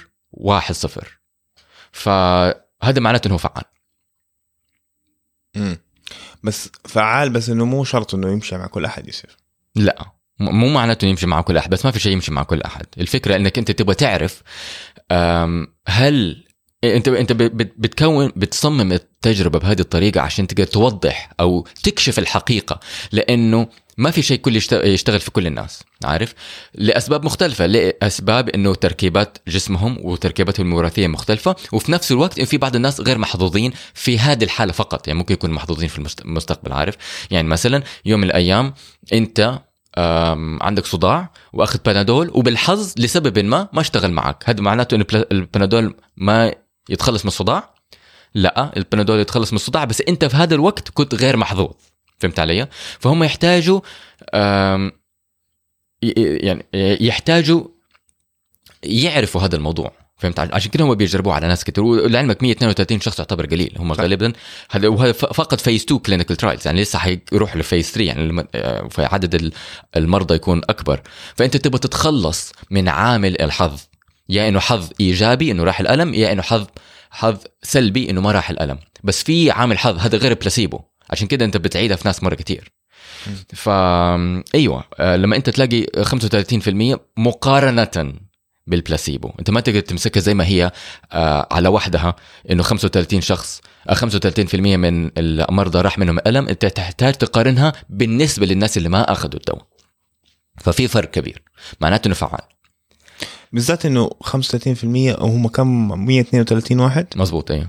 [1.93, 3.65] فهذا معناته إنه فعال.
[5.57, 5.77] امم
[6.43, 9.37] بس فعال بس إنه مو شرط إنه يمشي مع كل أحد يصير.
[9.77, 10.13] لا.
[10.41, 12.87] مو معناته يمشي مع كل أحد بس ما في شيء يمشي مع كل أحد.
[12.99, 14.43] الفكرة إنك أنت تبغى تعرف
[15.87, 16.47] هل
[16.85, 22.81] انت انت بتكون بتصمم التجربة بهذه الطريقة عشان تقدر توضح أو تكشف الحقيقة
[23.13, 26.35] لأنه ما في شيء كل يشتغل في كل الناس عارف؟
[26.75, 33.01] لأسباب مختلفة لأسباب إنه تركيبات جسمهم وتركيباتهم الوراثية مختلفة وفي نفس الوقت في بعض الناس
[33.01, 36.97] غير محظوظين في هذه الحالة فقط يعني ممكن يكونوا محظوظين في المستقبل عارف؟
[37.31, 38.75] يعني مثلا يوم من الأيام
[39.13, 39.61] أنت
[40.61, 46.53] عندك صداع وأخذ بنادول وبالحظ لسبب ما ما اشتغل معك هذا معناته إنه البنادول ما
[46.91, 47.75] يتخلص من الصداع؟
[48.35, 51.73] لا البنادول يتخلص من الصداع بس أنت في هذا الوقت كنت غير محظوظ.
[52.19, 53.81] فهمت علي؟ فهم يحتاجوا
[56.03, 56.67] يعني
[57.01, 57.65] يحتاجوا
[58.83, 59.93] يعرفوا هذا الموضوع.
[60.17, 64.33] فهمت عشان كده هم بيجربوه على ناس كثير ولعلمك 132 شخص يعتبر قليل هم غالبا
[64.71, 68.49] هذا وهذا فقط phase 2 clinical trials يعني لسه حيروح ل phase 3 يعني
[68.91, 69.53] فعدد
[69.97, 71.01] المرضى يكون أكبر.
[71.37, 73.81] فأنت تبغى تتخلص من عامل الحظ.
[74.31, 76.67] يا إنه حظ إيجابي إنه راح الألم يا إنه حظ
[77.11, 78.79] حظ سلبي إنه ما راح الألم.
[79.05, 82.73] بس في عامل حظ هذا غير بلاسيبو عشان كده أنت بتعيدها في ناس مرة كتير.
[83.55, 88.15] فا أيوه آه، لما أنت تلاقي 35% مقارنة
[88.67, 90.73] بالبلاسيبو أنت ما تقدر تمسكها زي ما هي
[91.13, 92.17] آه، على وحدها.
[92.51, 93.61] إنه 35 شخص
[93.93, 96.49] 35% آه، من المرضى راح منهم ألم.
[96.49, 99.67] أنت تحتاج تقارنها بالنسبة للناس اللي ما أخذوا الدواء.
[100.59, 101.43] ففي فرق كبير.
[101.81, 102.50] معناته إنه فعال.
[103.53, 104.35] بالذات إنه 35%
[105.21, 107.07] أو هم كم؟ 132 واحد.
[107.17, 107.69] مزبوط أيوه.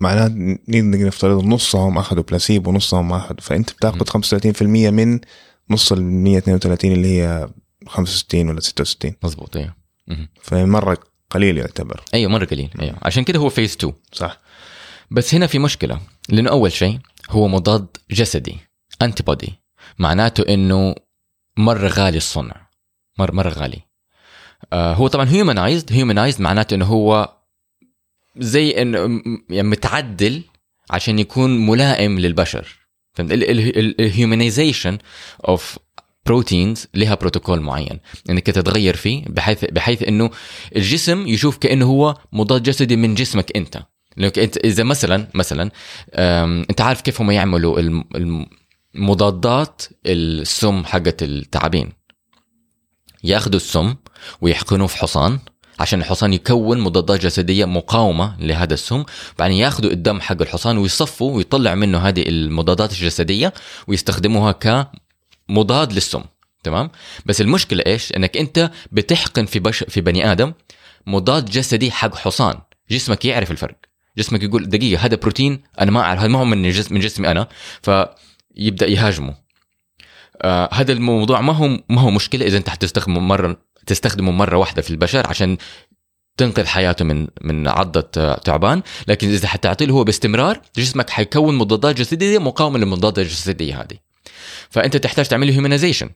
[0.00, 0.28] معناه
[0.68, 5.20] نقدر نفترض نصهم أخذوا بلاسيبو ونصهم ما اخذوا فانت بتاخذ 35% من
[5.70, 7.48] نص ال 132 اللي هي
[7.86, 9.74] 65 ولا 66 مزبوط أيوه.
[10.42, 10.98] فمرة
[11.30, 12.02] قليل يعتبر.
[12.14, 12.96] أيوه مرة قليل أيوه.
[13.02, 14.40] عشان كده هو فيز 2 صح.
[15.10, 16.98] بس هنا في مشكلة لأنه أول شيء
[17.30, 18.56] هو مضاد جسدي
[19.02, 19.52] antibody
[19.98, 20.94] معناته إنه
[21.56, 22.68] مرة غالي الصنع.
[23.18, 23.82] مره مرة غالي.
[24.72, 27.36] هو طبعا humanized humanized معناته إنه هو
[28.36, 30.42] زي انه يعني متعدل
[30.90, 32.78] عشان يكون ملائم للبشر.
[33.14, 34.98] فهمت؟ ال humanization
[35.48, 35.78] of
[36.26, 38.00] proteins لها بروتوكول معين.
[38.30, 40.30] إنك تتغير فيه بحيث بحيث إنه
[40.76, 43.82] الجسم يشوف كأنه هو مضاد جسدي من جسمك أنت.
[44.16, 45.70] لأنك أنت إذا مثلا مثلا
[46.70, 48.46] أنت عارف كيف هم يعملوا الم- الم-
[48.94, 51.92] مضادات السم حقت التعابين.
[53.24, 53.94] ياخذوا السم
[54.40, 55.38] ويحقنوه في حصان
[55.80, 59.04] عشان الحصان يكون مضادات جسدية مقاومة لهذا السم
[59.38, 63.52] بعدين ياخذوا الدم حق الحصان ويصفوا ويطلع منه هذه المضادات الجسدية
[63.86, 64.52] ويستخدموها
[65.48, 66.22] كمضاد للسم
[66.62, 66.90] تمام؟
[67.26, 70.52] بس المشكلة إيش؟ إنك أنت بتحقن في بش في بني آدم
[71.06, 72.54] مضاد جسدي حق حصان
[72.90, 73.76] جسمك يعرف الفرق
[74.18, 77.30] جسمك يقول دقيقة هذا بروتين أنا ما أعرف هذا ما هو من جسم من جسمي
[77.30, 77.48] أنا
[77.82, 79.34] فيبدأ يهاجمه.
[80.42, 84.82] آه هذا الموضوع ما هو ما هو مشكلة إذا أنت حتستخدمه مرة تستخدمه مرة واحدة
[84.82, 85.56] في البشر عشان
[86.36, 88.82] تنقذ حياته من من عضة تعبان.
[89.08, 93.98] لكن إذا حتعطيه هو باستمرار جسمك حيكون مضادات جسدية مقاومة للمضادات الجسدية هذه.
[94.70, 96.10] فأنت تحتاج تعمل هيومنايزيشن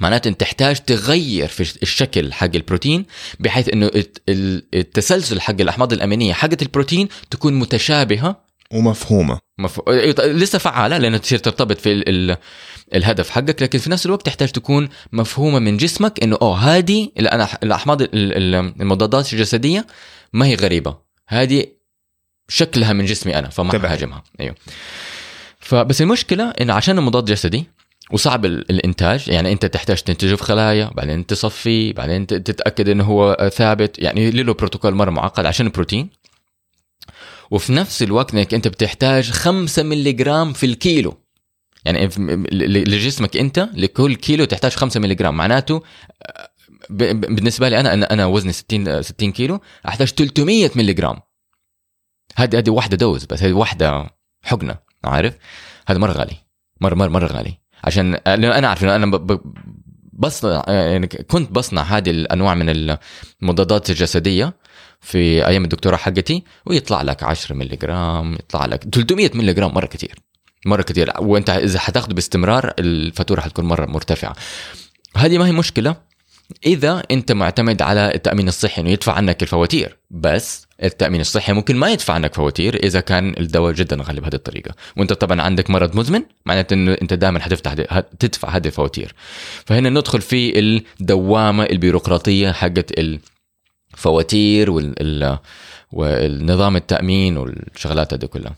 [0.00, 3.06] معناته أنت تحتاج تغير في الشكل حق البروتين
[3.40, 9.38] بحيث إنه الت- ال- التسلسل حق الأحماض الأمينية حقت البروتين تكون متشابهة ومفهومة.
[9.58, 9.80] مف...
[10.20, 12.08] لسه فعالة لانها تصير ترتبط في ال...
[12.30, 12.36] ال...
[12.94, 17.48] الهدف حقك لكن في نفس الوقت تحتاج تكون مفهومة من جسمك إنه أوه هذه أنا
[17.62, 19.86] الأحماض ال- ال- المضادات الجسدية
[20.32, 20.96] ما هي غريبة
[21.28, 21.66] هذه
[22.48, 23.92] شكلها من جسمي أنا فما.
[23.92, 24.54] هاجمها أيوه.
[25.60, 27.64] فبس المشكلة انه عشان المضاد جسدي
[28.10, 33.50] وصعب ال- الإنتاج يعني أنت تحتاج تنتجه في خلايا بعدين تصفيه بعدين تتأكد إنه هو
[33.54, 36.10] ثابت يعني له بروتوكول مرة معقد عشان البروتين
[37.50, 41.14] وفي نفس الوقت إنك أنت بتحتاج 5 ملي جرام في الكيلو.
[41.84, 42.08] يعني
[42.84, 45.82] لجسمك أنت لكل كيلو تحتاج 5 ملي جرام معناته
[46.22, 46.50] آه،
[46.90, 51.16] بالنسبة لي أنا أنا وزني 60 60 كيلو أحتاج 300 ملي جرام
[52.36, 54.10] هذه هذه واحدة dose بس هذه واحدة
[54.42, 55.38] حقنة عارف؟
[55.88, 56.36] هذا مرة غالي.
[56.80, 57.58] مرة مرة مرة غالي.
[57.84, 59.40] عشان أنا عارف إنه أنا
[60.12, 62.98] بصنع يعني كنت بصنع هذه الأنواع من
[63.42, 64.54] المضادات الجسدية
[65.00, 69.86] في أيام الدكتوراه حقتي ويطلع لك 10 ملي جرام يطلع لك 300 ملي جرام مرة
[69.86, 70.14] كثير
[70.66, 74.36] مرة كثير وأنت إذا حتاخده باستمرار الفاتورة حتكون مرة مرتفعة.
[75.16, 76.08] هذه ما هي مشكلة.
[76.66, 79.98] إذا أنت معتمد على التأمين الصحي إنه يدفع عنك الفواتير.
[80.10, 84.74] بس التأمين الصحي ممكن ما يدفع عنك فواتير إذا كان الدواء جدا غالي بهذه الطريقة.
[84.96, 87.74] وأنت طبعا عندك مرض مزمن معناته إنه أنت دائما حتفتح
[88.18, 89.14] تدفع هذه الفواتير.
[89.66, 92.98] فهنا ندخل في الدوامة البيروقراطية حقت
[93.98, 95.38] الفواتير وال
[95.92, 98.54] والنظام التأمين والشغلات هذه كلها.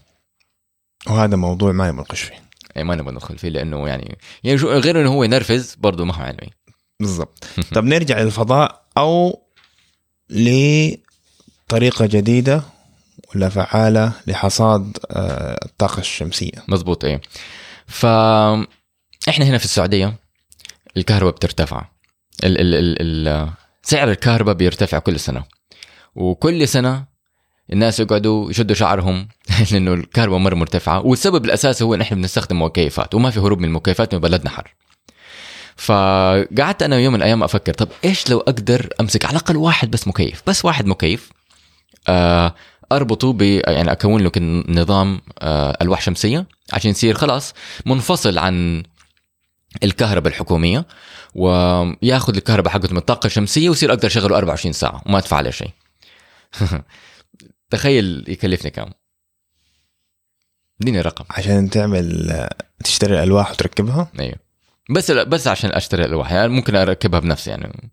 [1.07, 2.43] وهذا موضوع ما يناقش فيه.
[2.75, 6.23] يعني ما نبغى ندخل فيه لأنه يعني, يعني غير إنه هو ينرفز برضه ما هو
[6.23, 6.51] علمي.
[7.01, 7.45] بالضبط.
[7.75, 9.43] طب نرجع للفضاء أو
[10.31, 12.63] لطريقة جديدة
[13.35, 16.65] ولا فعالة لحصاد آه، الطاقة الشمسية.
[16.69, 17.21] مزبوط إيه.
[17.87, 18.07] ف
[19.29, 20.15] إحنا هنا في السعودية
[20.97, 21.85] الكهرباء بترتفع.
[22.45, 22.97] ال ال ال
[23.29, 23.51] ال
[23.83, 25.45] سعر الكهرباء بيرتفع كل سنة.
[26.15, 27.05] وكل سنة
[27.73, 29.29] الناس يقعدوا يشدوا شعرهم
[29.73, 31.07] لأنه الكهرباء مرة مرتفعة.
[31.07, 34.75] والسبب الاساسي هو إن إحنا بنستخدم مكيفات وما في هروب من المكيفات من بلدنا حر.
[35.77, 40.09] فقعدت أنا يوم من الأيام أفكر طب إيش لو أقدر أمسك على الأقل واحد بس
[40.09, 41.31] مكيف؟ بس واحد مكيف
[42.09, 42.55] آه
[42.93, 44.33] أربطه ب يعني أكون له
[44.69, 47.55] نظام آه الواح شمسية عشان يصير خلاص
[47.87, 48.83] منفصل عن
[49.83, 50.87] الكهرباء الحكومية
[51.35, 55.71] وياخذ الكهرباء حقته من الطاقة الشمسية ويصير أقدر اشغله 24 ساعة وما ادفع عليه شيء.
[57.71, 58.91] تخيل يكلفني كم؟
[60.83, 62.49] اديني رقم عشان تعمل
[62.85, 64.37] تشتري الألواح وتركبها؟ أيوه
[64.91, 67.91] بس بس عشان أشتري الواح يعني ممكن أركبها بنفسي يعني.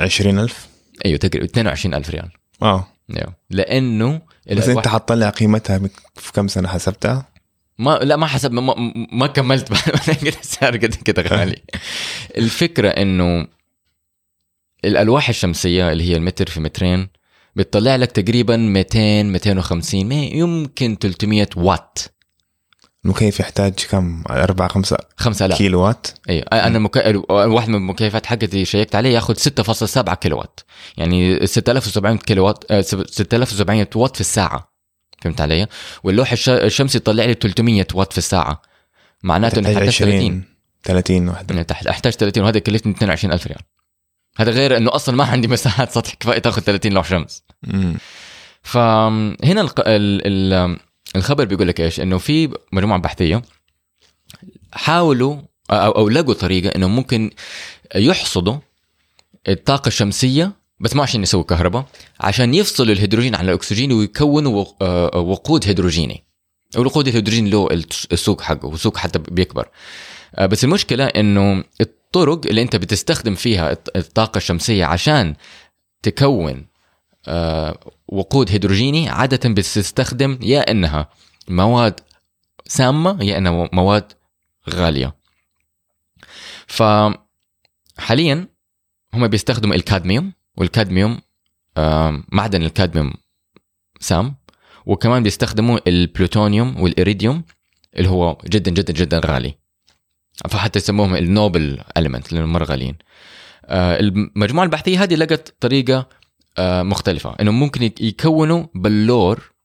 [0.00, 0.68] عشرين ألف؟
[1.04, 2.30] أيوه تقريبا 22000 ريال.
[2.62, 4.20] آه أيوه لأنه
[4.52, 5.80] بس أنت حتطلع قيمتها
[6.14, 7.26] في كم سنة حسبتها؟
[7.78, 8.74] ما لا ما حسب ما,
[9.12, 9.70] ما- كملت
[10.40, 11.62] السعر قد كده غالي.
[12.36, 13.46] الفكرة إنه
[14.84, 17.08] الألواح الشمسية اللي هي المتر في مترين
[17.56, 21.98] بتطلع لك تقريبا 200 250 ما يمكن 300 وات.
[23.04, 26.44] المكيف يحتاج كم؟ 4 5 5000 كيلو وات؟ أيوه.
[26.52, 27.22] أنا المكي...
[27.30, 29.34] واحد من المكيفات حقتي شيكت عليه ياخذ
[30.04, 30.60] 6.7 كيلو وات.
[30.96, 34.67] يعني 6700 كيلو وات آه، 6700 وات في الساعة.
[35.22, 35.66] فهمت علي؟
[36.02, 38.62] واللوح الش- الشمسي يطلع لي 300 واط في الساعة.
[39.22, 40.44] معناته انه تحتاج حتى 30 20
[40.84, 43.60] 30 وحده احتاج 30 وهذا كلفني 22000 ريال.
[44.38, 47.42] هذا غير إنه أصلا ما عندي مساحات سطح كفاية تأخذ 30 لوح شمس.
[47.62, 47.96] مم.
[48.62, 49.80] فهنا الق...
[49.80, 50.20] ال...
[50.26, 50.76] ال...
[51.16, 53.42] الخبر بيقول لك إيش؟ إنه في مجموعة بحثية
[54.72, 55.36] حاولوا
[55.70, 57.30] أو, أو لقوا طريقة إنه ممكن
[57.94, 58.56] يحصدوا
[59.48, 61.86] الطاقة الشمسية بس ما عشان يسووا كهرباء
[62.20, 66.24] عشان يفصلوا الهيدروجين عن الأكسجين ويكونوا آه، وقود هيدروجيني.
[66.76, 67.68] والوقود الهيدروجين له
[68.12, 69.68] السوق حقه والسوق حتى بيكبر.
[70.34, 75.34] آه، بس المشكلة إنه الطرق اللي أنت بتستخدم فيها الط- الطاقة الشمسية عشان
[76.02, 76.66] تكون
[77.28, 81.08] آه، وقود هيدروجيني عادة بتستخدم يا إنها
[81.48, 82.00] مواد
[82.66, 84.12] سامة يا إنها مواد
[84.70, 85.16] غالية.
[86.66, 88.48] فحاليا
[89.14, 91.20] هم بيستخدموا الكادميوم والكادميوم
[91.78, 93.14] آم، معدن الكادميوم
[94.00, 94.36] سام.
[94.86, 97.44] وكمان بيستخدموا البلوتونيوم والإيريديوم
[97.96, 99.54] اللي هو جدا جدا جدا غالي.
[100.48, 102.98] فحتى يسموهم ال noble element لأنهم مرة غاليين.
[103.64, 106.08] آه، المجموعة البحثية هذه لقت طريقة
[106.58, 107.36] آه، مختلفة.
[107.40, 109.57] إنه ممكن يك- يكونوا بلور آه،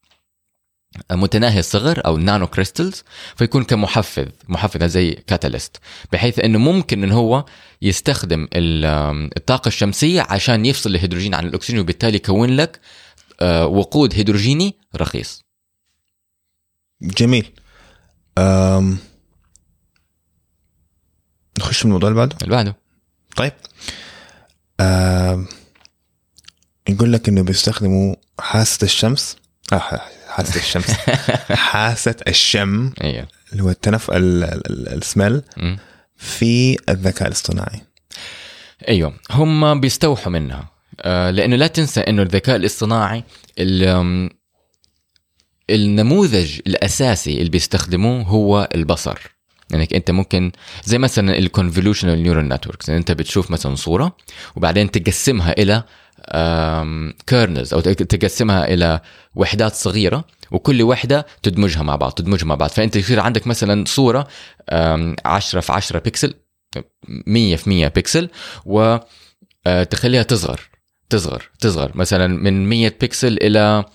[1.12, 3.04] متناهي الصغر أو nanocrystals
[3.36, 5.78] فيكون كمحفز محفز زي catalyst
[6.12, 7.46] بحيث إنه ممكن انه هو
[7.82, 12.80] يستخدم الطاقة الشمسية عشان يفصل الهيدروجين عن الأكسجين وبالتالي يكون لك
[13.42, 15.42] آه، وقود هيدروجيني رخيص.
[17.02, 17.52] جميل.
[18.38, 18.98] أم...
[21.60, 22.76] نخش في الموضوع اللي بعده؟ اللي بعده.
[23.36, 23.54] طيب.
[24.80, 25.48] أم...
[26.90, 29.36] يقول لك إنه بيستخدموا حاسة الشمس
[29.74, 30.02] آه
[30.34, 30.92] ح- حاسة الشمس.
[31.72, 32.92] حاسة الشم.
[33.04, 35.44] أيوه اللي هو التنف ال- ال- ال- السمل.
[36.18, 37.82] في الذكاء الاصطناعي.
[38.90, 39.14] أيوه.
[39.32, 40.70] هم بيستوحوا منها.
[41.02, 43.24] آه، لأنه لا تنسى إنه الذكاء الاصطناعي
[45.70, 49.20] النموذج الأساسي اللي بيستخدموه هو البصر.
[49.74, 50.52] يعني أنت ممكن
[50.84, 54.16] زي مثلا ال convolutional neural networks أنت بتشوف مثلا صورة
[54.56, 55.84] وبعدين تقسمها إلى
[57.28, 59.00] kernels أو تقسمها إلى
[59.36, 62.70] وحدات صغيرة وكل وحدة تدمجها مع بعض تدمجها مع بعض.
[62.70, 64.28] فأنت يصير عندك مثلا صورة
[64.70, 66.34] آم، 10 في 10 بكسل
[67.08, 68.30] 100 في 100 بكسل
[68.66, 68.98] و
[69.68, 70.60] آه، تصغر
[71.10, 71.92] تصغر تصغر.
[71.96, 73.86] مثلا من 100 بكسل إلى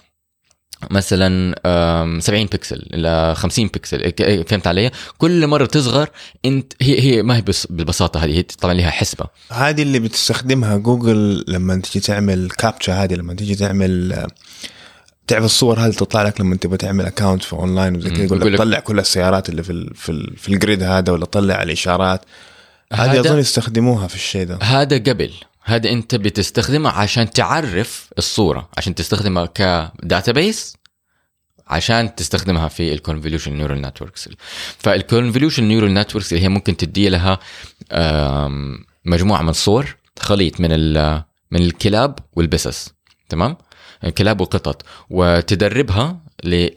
[0.90, 4.10] مثلا آم، 70 بكسل إلى 50 بكسل.
[4.10, 6.08] ك- فهمت علي؟ كل مرة تصغر
[6.44, 9.26] أنت هي هي ما هي بس بالبساطة هذه هي طبعا لها حسبة.
[9.52, 14.26] هذه اللي بتستخدمها جوجل لما تيجي تعمل كابتشا هذه لما تيجي تعمل
[15.26, 18.24] تعرف الصور هذه تطلع لك لما تبغى تعمل account في اونلاين وزي كذا.
[18.24, 21.24] يقول لك طلع كل السيارات اللي في ال في, ال في ال grid هذا ولا
[21.24, 22.20] طلع الإشارات.
[22.92, 24.58] هذه أظن يستخدموها في الشيء ده.
[24.62, 25.30] هذا قبل.
[25.68, 30.76] هذا انت بتستخدمها عشان تعرف الصورة عشان تستخدمها ك database
[31.66, 34.28] عشان تستخدمها في ال convolution neural networks
[34.78, 37.38] فال convolution neural networks اللي هي ممكن تدي لها
[39.04, 40.70] مجموعة من الصور خليط من
[41.50, 42.90] من الكلاب والبسس
[43.28, 43.56] تمام؟
[44.04, 44.82] الكلاب والقطط.
[45.10, 46.68] وتدربها ل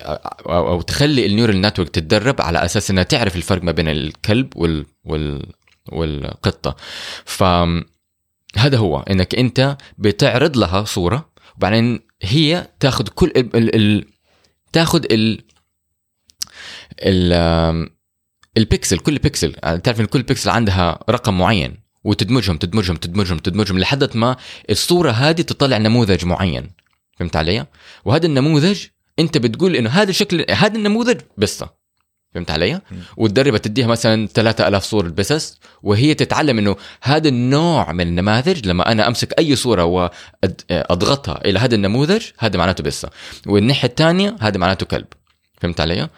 [0.46, 4.86] أو تخلي ال neural network تتدرب على أساس إنها تعرف الفرق ما بين الكلب وال
[5.04, 5.46] وال
[5.92, 6.76] والقطة.
[7.26, 7.44] ف
[8.58, 14.06] هذا هو إنك أنت بتعرض لها صورة وبعدين هي تاخذ كل ال ال ال
[14.74, 15.44] تاخذ ال
[17.00, 17.90] ال
[18.58, 23.80] البكسل كل بكسل يعني تعرف إن كل بكسل عندها رقم معين وتدمجهم تدمجهم تدمجهم تدمجهم
[23.80, 24.36] لحد ما
[24.70, 26.72] الصورة هذه تطلع نموذج معين
[27.18, 27.66] فهمت علي؟
[28.06, 28.86] وهذا النموذج
[29.20, 31.70] أنت بتقول إنه هذا شكل هذا النموذج بسة
[32.34, 32.82] فهمت علي؟
[33.18, 39.08] وتدربها تديها مثلا 3000 صورة بسس وهي تتعلم إنه هذا النوع من النماذج لما أنا
[39.08, 43.10] أمسك أي صورة واضغطها إلى هذا النموذج هذا معناته بسة.
[43.48, 45.08] والناحية الثانية هذا معناته كلب.
[45.62, 46.10] فهمت علي؟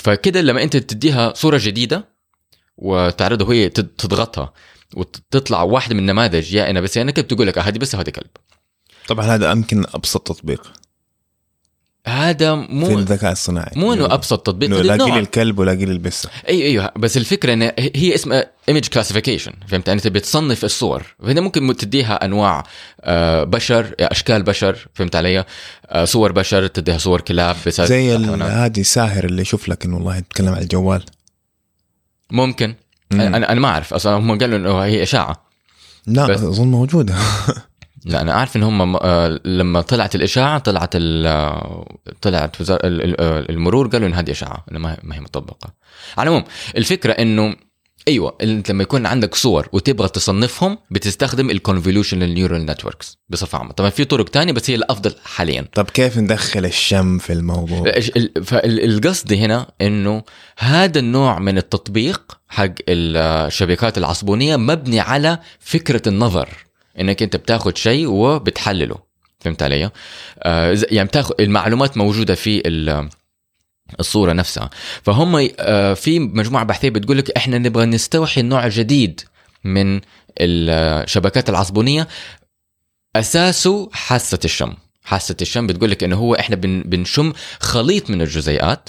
[0.00, 2.08] فكده لما أنت تديها صورة جديدة
[2.76, 4.52] وتعرضها وهي تضغطها
[4.94, 8.30] وتطلع واحدة من النماذج يا إنا بس إنا كده بتقول لك هذه بس وهذا كلب.
[9.08, 10.72] طبعا هذا يمكن أبسط تطبيق.
[12.06, 13.72] هذا في مو الذكاء الصناعي.
[13.76, 14.68] مو إنه أبسط تطبيق.
[14.68, 16.30] إنه هذا لاقي لي الكلب ولاقي لي البسة.
[16.48, 16.92] اي أيوه.
[16.96, 17.62] بس الفكرة إن
[17.96, 21.02] هي اسمها image classification فهمت؟ يعني انت بتصنف الصور.
[21.22, 22.64] فهنا ممكن تديها أنواع
[23.00, 25.44] آه، بشر أشكال بشر فهمت علي؟
[25.86, 30.16] آه، صور بشر تديها صور كلاب بس زي هذه ساهر اللي يشوف لك إنه والله
[30.16, 31.04] يتكلم على الجوال.
[32.30, 32.74] ممكن.
[33.10, 33.20] مم.
[33.20, 33.94] أنا أنا ما أعرف.
[33.94, 35.44] أصلا هم قالوا إنه هي إشاعة.
[36.06, 37.14] لا أظن موجودة.
[38.04, 41.86] لا أنا عارف إن هم آه، لما طلعت الإشاعة طلعت ال- آه،
[42.22, 45.74] طلعت ال- آه، المرور قالوا إن هذه إشاعة ما هي- مطبقة.
[46.18, 46.44] على العموم
[46.76, 47.56] الفكرة إنه
[48.08, 53.72] أيوه أنت لما يكون عندك صور وتبغى تصنفهم بتستخدم ال convolutional neural networks بصفة عامة.
[53.72, 55.68] طبعا في طرق تانية بس هي الأفضل حاليا.
[55.74, 57.92] طب كيف ندخل الشم في الموضوع؟
[58.44, 60.22] فالقصد هنا إنه
[60.58, 66.48] هذا النوع من التطبيق حق الشبكات العصبونية مبني على فكرة النظر.
[67.00, 68.98] إنك أنت بتاخذ شيء وبتحلله.
[69.40, 69.90] فهمت علي؟
[70.38, 73.08] آه يعني بتاخذ المعلومات موجودة في ال-
[74.00, 74.70] الصورة نفسها.
[75.02, 79.20] فهم آه في مجموعة بحثية بتقول لك إحنا نبغى نستوحي النوع الجديد
[79.64, 80.00] من
[80.40, 82.08] الشبكات العصبونية.
[83.16, 84.74] أساسه حاسة الشم.
[85.04, 88.88] حاسة الشم بتقول لك إنه هو إحنا بن بنشم خليط من الجزيئات.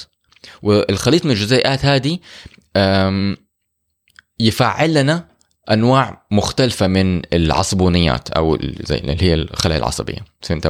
[0.61, 2.19] والخليط من الجزيئات هذه
[4.39, 5.27] يفعل لنا
[5.71, 10.17] أنواع مختلفة من العصبونيات أو زي اللي هي الخلايا العصبية.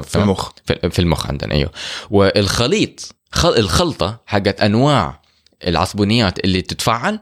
[0.04, 0.52] في المخ.
[0.92, 1.72] في المخ عندنا أيوه.
[2.10, 5.22] والخليط خل- الخلطة حقت أنواع
[5.68, 7.20] العصبونيات اللي تتفاعل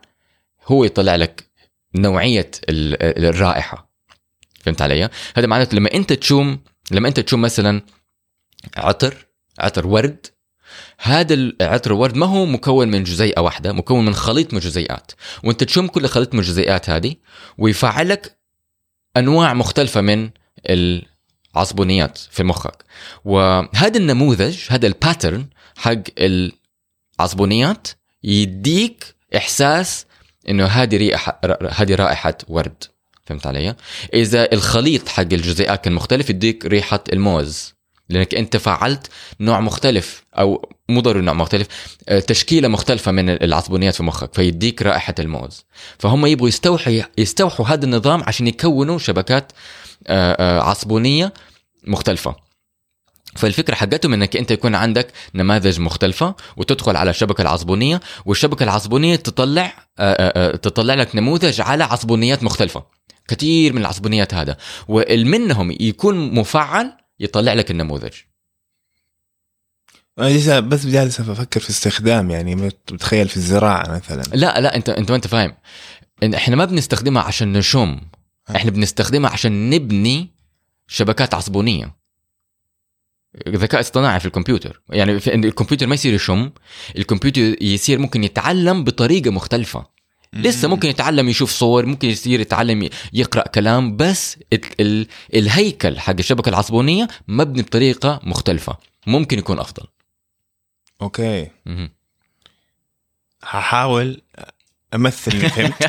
[0.67, 1.47] هو يطلع لك
[1.95, 3.89] نوعية ال- الرائحة.
[4.61, 6.57] فهمت علي؟ هذا معناته لما أنت تشم
[6.91, 7.82] لما أنت تشم مثلا
[8.78, 9.26] عطر
[9.59, 10.28] عطر ورد
[11.05, 15.11] هذا العطر الورد ما هو مكون من جزيئة واحدة مكون من خليط من جزيئات.
[15.43, 17.15] وانت تشم كل خليط من الجزيئات هذه
[17.57, 18.37] ويفعلك
[19.17, 20.29] أنواع مختلفة من
[20.69, 22.83] العصبونيات في مخك.
[23.25, 25.45] وهذا النموذج هذا الباترن
[25.77, 26.03] حق
[27.19, 27.87] العصبونيات
[28.23, 30.05] يديك إحساس
[30.49, 31.41] إنه هذه ريحه
[31.71, 32.83] هذه رائحة ورد.
[33.25, 33.75] فهمت علي؟
[34.13, 37.73] إذا الخليط حق الجزيئات كان مختلف يديك ريحة الموز.
[38.09, 39.07] لأنك أنت فعلت
[39.39, 41.67] نوع مختلف أو مو ضروري نوع مختلف
[42.09, 45.65] آه، تشكيلة مختلفة من العصبونيات في مخك فيديك رائحة الموز.
[45.99, 49.51] فهم يبغوا يستوحي يستوحوا هذا النظام عشان يكونوا شبكات
[50.07, 51.34] آه، آه، عصبونية
[51.88, 52.36] مختلفة.
[53.36, 59.73] فالفكرة حقتهم إنك أنت يكون عندك نماذج مختلفة وتدخل على الشبكه العصبونية والشبكة العصبونية تطلع
[60.61, 62.84] تطلع لك نموذج على عصبونيات مختلفة.
[63.27, 64.57] كثير من العصبونيات هذا.
[64.88, 68.13] ومنهم يكون مفعل يطلع لك النموذج.
[70.20, 72.55] لسه بس جالس أفكر في استخدام يعني
[72.91, 74.24] بتخيل في الزراعة مثلا.
[74.34, 75.53] لا لا انت انت ما أنت فاهم.
[76.36, 77.99] إحنا ما بنستخدمها عشان نشم.
[78.55, 80.30] إحنا بنستخدمها عشان نبني
[80.88, 81.95] شبكات عصبونية.
[83.49, 84.82] ذكاء اصطناعي في الكمبيوتر.
[84.89, 86.51] يعني في الكمبيوتر ما يصير يشم
[86.97, 89.93] الكمبيوتر يصير ممكن يتعلم بطريقة مختلفة.
[90.34, 96.16] لسه ممكن يتعلم يشوف صور ممكن يصير يتعلم يقرأ كلام بس ال ال الهيكل حق
[96.20, 98.78] الشبكة العصبونية مبني بطريقة مختلفة.
[99.07, 99.88] ممكن يكون أفضل.
[101.03, 101.47] okay.
[103.43, 104.21] هحاول
[104.95, 105.83] أمثل فهمت.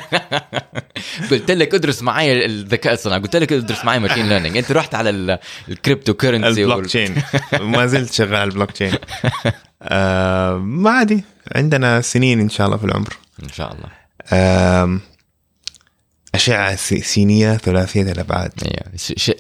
[1.30, 5.10] قلت لك ادرس معي الذكاء الصناعي قلت لك ادرس معي machine learning أنت رحت على
[5.10, 5.38] ال-
[5.68, 7.22] ال cryptocurrency ال blockchain
[7.60, 8.94] ما زلت شغال على البلوك تشين
[9.82, 11.24] آه ما عادي.
[11.54, 13.16] عندنا سنين إن شاء الله في العمر.
[13.42, 13.88] إن شاء الله.
[16.34, 18.52] أشعة سي- سينية ثلاثية الأبعاد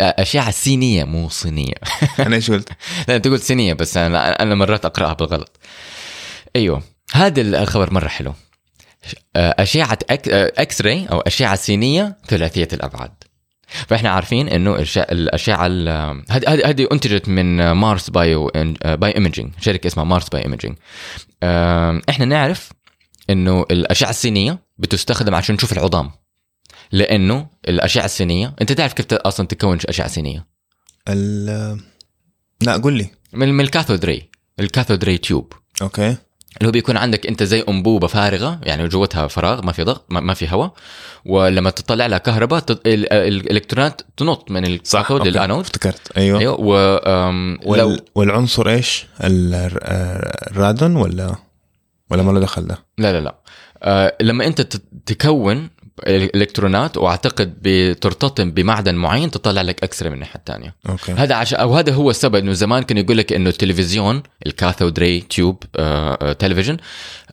[0.00, 1.74] أشعة صينيه مو صينية.
[2.26, 2.68] أنا إيش قلت؟
[3.08, 5.56] لا أنت قلت صينيه بس أنا أنا مرات أقرأها بالغلط.
[6.56, 6.82] أيوه
[7.12, 8.34] هذا الخبر مرة حلو.
[9.36, 10.28] أشعة أك...
[10.58, 13.10] X-ray أو أشعة سينية ثلاثية الابعاد
[13.88, 15.88] فإحنا عارفين إنه الأشعة ال-
[16.30, 18.50] هذه هذه هذه أنتجت من مارس bio
[18.84, 20.76] by imaging شركة اسمها مارس bio imaging
[22.10, 22.72] إحنا نعرف
[23.30, 26.10] إنه الأشعة السينية بتستخدم عشان نشوف العظام.
[26.92, 30.46] لأنه الأشعة السينيه أنت تعرف كيف أصلا تكون أشعة سينيه
[31.08, 31.80] ال
[32.60, 33.10] لا قول لي.
[33.32, 34.30] من ال cathode ray
[34.60, 35.52] ال cathode ray tube.
[35.82, 36.16] okay.
[36.58, 40.34] اللي هو بيكون عندك أنت زي أنبوبة فارغة يعني جوتها فراغ ما في ضغط ما
[40.34, 40.72] في هواء
[41.24, 42.82] ولما تطلع لها كهرباء تط...
[42.86, 45.26] الإلكترونات تنط من ال cathode.
[45.26, 46.70] لل anode افتكرت أيوه, أيوه و
[47.64, 47.78] وال...
[47.78, 51.34] لو والعنصر آه، الرادون ولا
[52.10, 53.34] ولا ما له دخل ده؟ لا لا لا.
[53.82, 54.60] آه لما أنت
[55.06, 55.70] تكون
[56.06, 60.74] الالكترونات وأعتقد بترتطم بمعدن معين تطلع لك X-ray من الناحية الثانية.
[60.88, 61.12] okay.
[61.12, 64.98] هذا عشان أو هذا هو السبب إنه زمان كان يقول لك إنه التلفزيون ال cathode
[64.98, 66.76] ray tube آه آه تلفزيون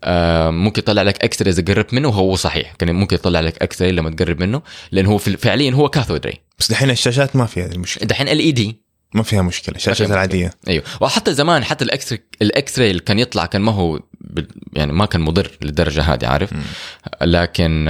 [0.04, 2.74] آه ممكن يطلع لك X-ray إذا قربت منه وهو صحيح.
[2.80, 6.34] كان ممكن يطلع لك X-ray لما تقرب منه لأنه هو في- فعليا هو cathode ray.
[6.60, 8.08] بس دحين الشاشات ما فيها هذه المشكلة.
[8.08, 8.82] دحين ال LED
[9.14, 10.14] ما فيها مشكلة الشاشات مشكلة.
[10.16, 10.52] العادية.
[10.68, 10.84] أيوه.
[11.02, 14.00] وحتى زمان حتى ال X ال X-ray اللي كان يطلع كان ما هو
[14.74, 16.62] يعني ما كان مضر للدرجة هذه عارف؟ مم.
[17.22, 17.88] لكن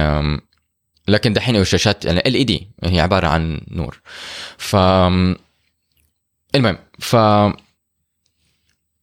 [1.08, 4.00] لكن دحين الشاشات يعني ال LED هي عبارة عن نور.
[4.58, 4.76] ف
[6.54, 7.16] المهم ف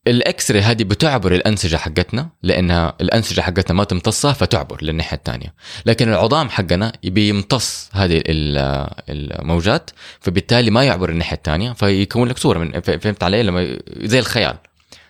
[0.08, 5.54] ال X-ray هذه بتعبر الأنسجة حقتنا لأنها الأنسجة حقتنا ما تمتصها فتعبر للناحية الثانية
[5.86, 9.90] لكن العظام حقنا بيمتص هذه ال- الموجات
[10.20, 14.58] فبالتالي ما يعبر الناحية الثانية فيكون لك صورة من فهمت علي؟ لما زي الخيال.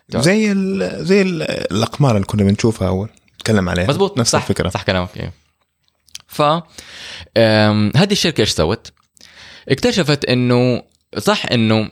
[0.08, 1.04] زي ال...
[1.06, 1.42] زي ال...
[1.72, 3.08] الأقمار اللي كنا بنشوفها أول.
[3.34, 3.86] نتكلم عليها.
[3.86, 4.42] مزبوط نفس صح.
[4.42, 4.68] الفكرة.
[4.68, 5.32] صح كلامك
[6.30, 6.42] ف
[7.96, 8.92] هذه الشركة إيش سوت؟
[9.68, 10.82] اكتشفت إنه
[11.18, 11.90] صح إنه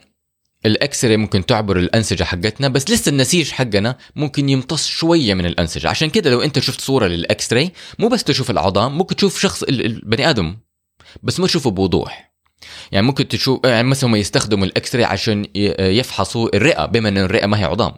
[0.67, 5.89] ال X-ray ممكن تعبر الأنسجة حقتنا بس لسه النسيج حقنا ممكن يمتص شوية من الأنسجة.
[5.89, 9.63] عشان كده لو أنت شفت صورة لل X-ray مو بس تشوف العظام ممكن تشوف شخص
[9.63, 10.57] ال- البني آدم
[11.23, 12.33] بس ما تشوفه بوضوح.
[12.93, 15.47] يعني ممكن تشوف يعني مثلا هم يستخدموا ال X-ray عشان
[15.81, 17.93] يفحصوا الرئة بما إن الرئة ما هي عظام.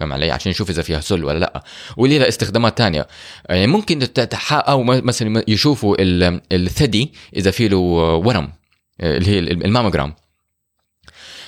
[0.00, 1.64] فاهم علي؟ عشان يشوف إذا فيها سل ولا لأ.
[1.96, 3.06] وليه لها استخدامات تانية؟
[3.48, 4.08] يعني ممكن
[4.52, 8.52] أو مثلا يشوفوا ال- الثدي إذا في له ورم
[9.00, 10.14] اللي هي الماموجرام.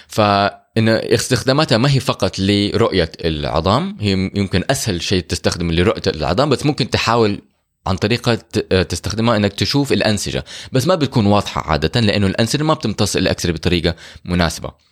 [0.08, 6.66] فإن استخداماتها ما هي فقط لرؤية العظام هي يمكن أسهل شيء تستخدم لرؤية العظام بس
[6.66, 7.40] ممكن تحاول
[7.86, 10.44] عن طريقة ت- تستخدمها إنك تشوف الأنسجة.
[10.72, 13.94] بس ما بتكون واضحة عادة لأنه الأنسجة ما بتمتص الأكسرة بطريقة
[14.24, 14.85] مناسبة.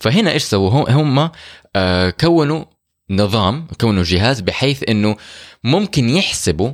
[0.00, 1.30] فهنا إيش سووا؟ هم- هم
[1.76, 2.64] آه، كونوا
[3.10, 5.16] نظام كونوا جهاز بحيث إنه
[5.64, 6.72] ممكن يحسبوا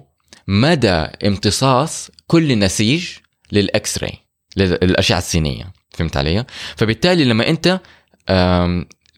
[0.49, 0.89] مدى
[1.27, 3.09] امتصاص كل نسيج
[3.53, 4.13] للاكس راي
[4.57, 5.73] للأشعة السينية.
[5.91, 6.45] فهمت علي؟
[6.77, 7.81] فبالتالي لما أنت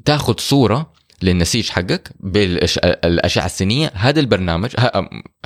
[0.05, 0.93] تاخذ صورة
[1.23, 4.71] للنسيج حقك بالاشعه السينية هذا البرنامج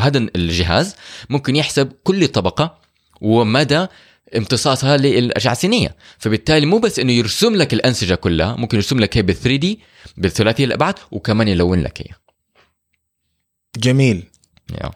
[0.00, 0.96] هذا الجهاز
[1.30, 2.78] ممكن يحسب كل طبقة
[3.20, 3.86] ومدى
[4.36, 5.96] امتصاصها للأشعة السينية.
[6.18, 9.80] فبالتالي مو بس إنه يرسم لك الأنسجة كلها ممكن يرسم لك هي بال 3D
[10.16, 12.14] بالثلاثيه الابعاد وكمان يلون لك هي
[13.76, 14.22] جميل.
[14.70, 14.90] yeah.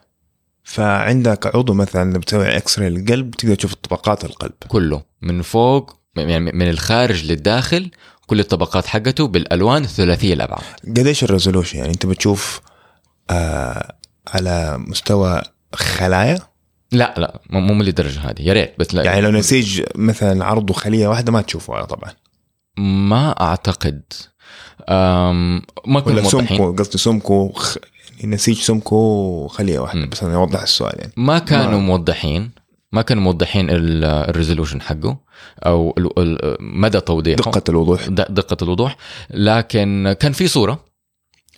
[0.64, 4.52] فعندك عضو مثلا بتسوي X-ray للقلب تقدر تشوف طبقات القلب.
[4.68, 5.02] كله.
[5.22, 7.90] من فوق يعني من الخارج للداخل
[8.26, 12.60] كل الطبقات حقته بالألوان الثلاثية الابعاد قديش ال resolution؟ يعني أنت بتشوف
[13.30, 13.96] آه
[14.28, 15.42] على مستوى
[15.74, 16.38] خلايا؟
[16.96, 19.02] لا لا مو مو للدرجه هذه يا ريت بس لا.
[19.04, 22.10] يعني لو نسيج مثلا عرضه خليه واحدة ما تشوفه طبعا.
[22.78, 24.02] ما أعتقد.
[24.88, 27.76] أم ما كنا ولا سمكه قصدي سمكه خ...
[28.20, 30.06] يعني نسيج سمكه خليه واحدة.
[30.06, 31.12] بس أنا اوضح السؤال يعني.
[31.16, 32.50] ما كانوا ما- موضحين
[32.92, 35.18] ما كانوا موضحين ال- ال resolution حقه
[35.66, 35.94] أو
[36.60, 37.36] مدى توضيحه.
[37.36, 38.08] دقة الوضوح.
[38.08, 38.96] د- دقة الوضوح.
[39.30, 40.84] لكن كان في صورة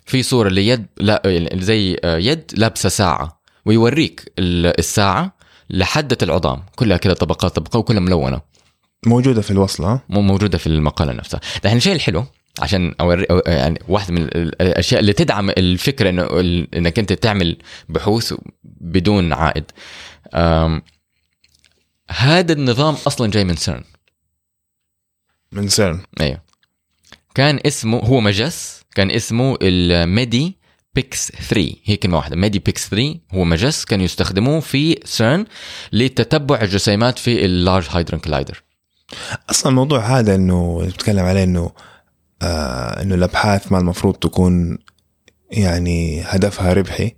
[0.05, 3.38] في صورة ليد لا يعني زي يد لابسة ساعة.
[3.65, 5.35] ويوريك ال- الساعة
[5.69, 6.63] لحدة العظام.
[6.75, 8.41] كلها كذا طبقات طبقة وكلها ملونة.
[9.05, 11.39] موجودة في الوصلة؟ مو موجودة في المقالة نفسها.
[11.65, 12.25] الحين الشيء الحلو
[12.59, 16.27] عشان اوري أو- يعني واحدة من ال- الأشياء اللي تدعم الفكرة إنه
[16.73, 17.57] إنك أنت تعمل
[17.89, 18.33] بحوث
[18.63, 19.71] بدون عائد.
[22.11, 23.83] هذا النظام أصلا جاي من سيرن
[25.51, 26.41] من سيرن أيوه.
[27.35, 30.57] كان اسمه هو مجس كان اسمه ال
[30.95, 32.35] Medipix 3 هي كلمة واحدة.
[32.35, 35.45] Medipix 3 هو مجس كانوا يستخدموه في سيرن
[35.93, 38.63] لتتبع الجسيمات في ال Large Hadron Collider
[39.49, 41.71] أصلا الموضوع هذا إنه بتكلم عليه إنه
[42.41, 44.77] آه إنه الأبحاث ما المفروض تكون
[45.51, 47.15] يعني هدفها ربحي.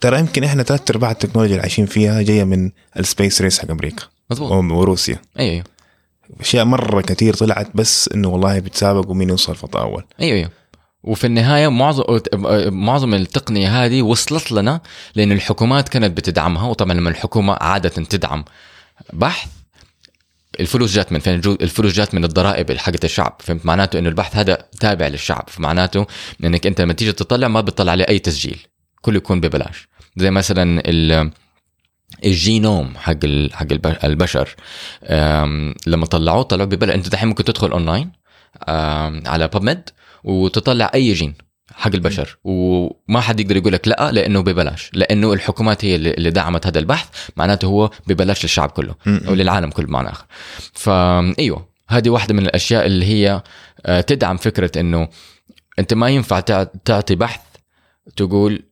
[0.00, 4.04] ترى يمكن إحنا ثلاث أرباع التكنولوجيا اللي عايشين فيها جاية من السبيس ريس حق أمريكا.
[4.30, 4.52] مظبوط.
[4.52, 5.64] وروسيا أيوه أيوه.
[6.40, 10.04] أشياء مرة كثير طلعت بس إنه والله بيتسابقوا مين يوصل فضاء أول.
[10.20, 10.50] أيوه أيوه.
[11.06, 12.04] وفي النهاية معظم
[12.68, 14.80] معظم التقنية هذه وصلت لنا
[15.14, 18.44] لأن الحكومات كانت بتدعمها وطبعا لما الحكومة عادة تدعم
[19.12, 19.48] بحث
[20.60, 23.36] الفلوس جات من فين؟ الفلوس جات من الضرائب حقت الشعب.
[23.38, 25.44] فهمت؟ معناته إنه البحث هذا تابع للشعب.
[25.48, 26.06] فمعناته
[26.44, 28.58] إنك أنت لما تيجي تطلع ما بتطلع عليه أي تسجيل.
[29.00, 29.88] كله يكون ببلاش.
[30.16, 31.30] زي مثلا ال
[32.24, 33.12] الجينوم حق
[33.52, 34.54] حق الب- البشر.
[35.86, 36.94] لما طلعوه طلعوه ببلاش.
[36.94, 38.12] أنت دحين ممكن تدخل أونلاين
[39.26, 39.90] على PubMed
[40.24, 41.34] وتطلع أي جين
[41.74, 42.38] حق البشر.
[42.44, 44.90] وما حد يقدر يقول لك لا لأنه ببلاش.
[44.94, 49.86] لأنه الحكومات هي اللي دعمت هذا البحث معناته هو ببلاش للشعب كله أو للعالم كله
[49.86, 50.24] بمعنى آخر.
[50.72, 53.42] فايوه هذه واحدة من الأشياء اللي هي
[53.86, 55.08] آه، تدعم فكرة إنه
[55.78, 57.40] أنت ما ينفع تع- تعطي بحث
[58.16, 58.62] تقول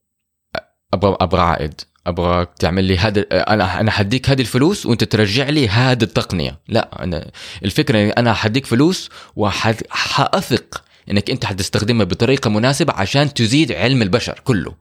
[0.95, 5.69] أبغى أبغى عائد أبغى تعمل لي هذا أنا أنا حديك هذه الفلوس وأنت ترجع لي
[5.69, 6.61] هذه التقنية.
[6.69, 7.31] لا أنا
[7.65, 14.41] الفكرة إني أنا حديك فلوس وحاثق إنك أنت حتستخدمها بطريقة مناسبة عشان تزيد علم البشر
[14.45, 14.75] كله.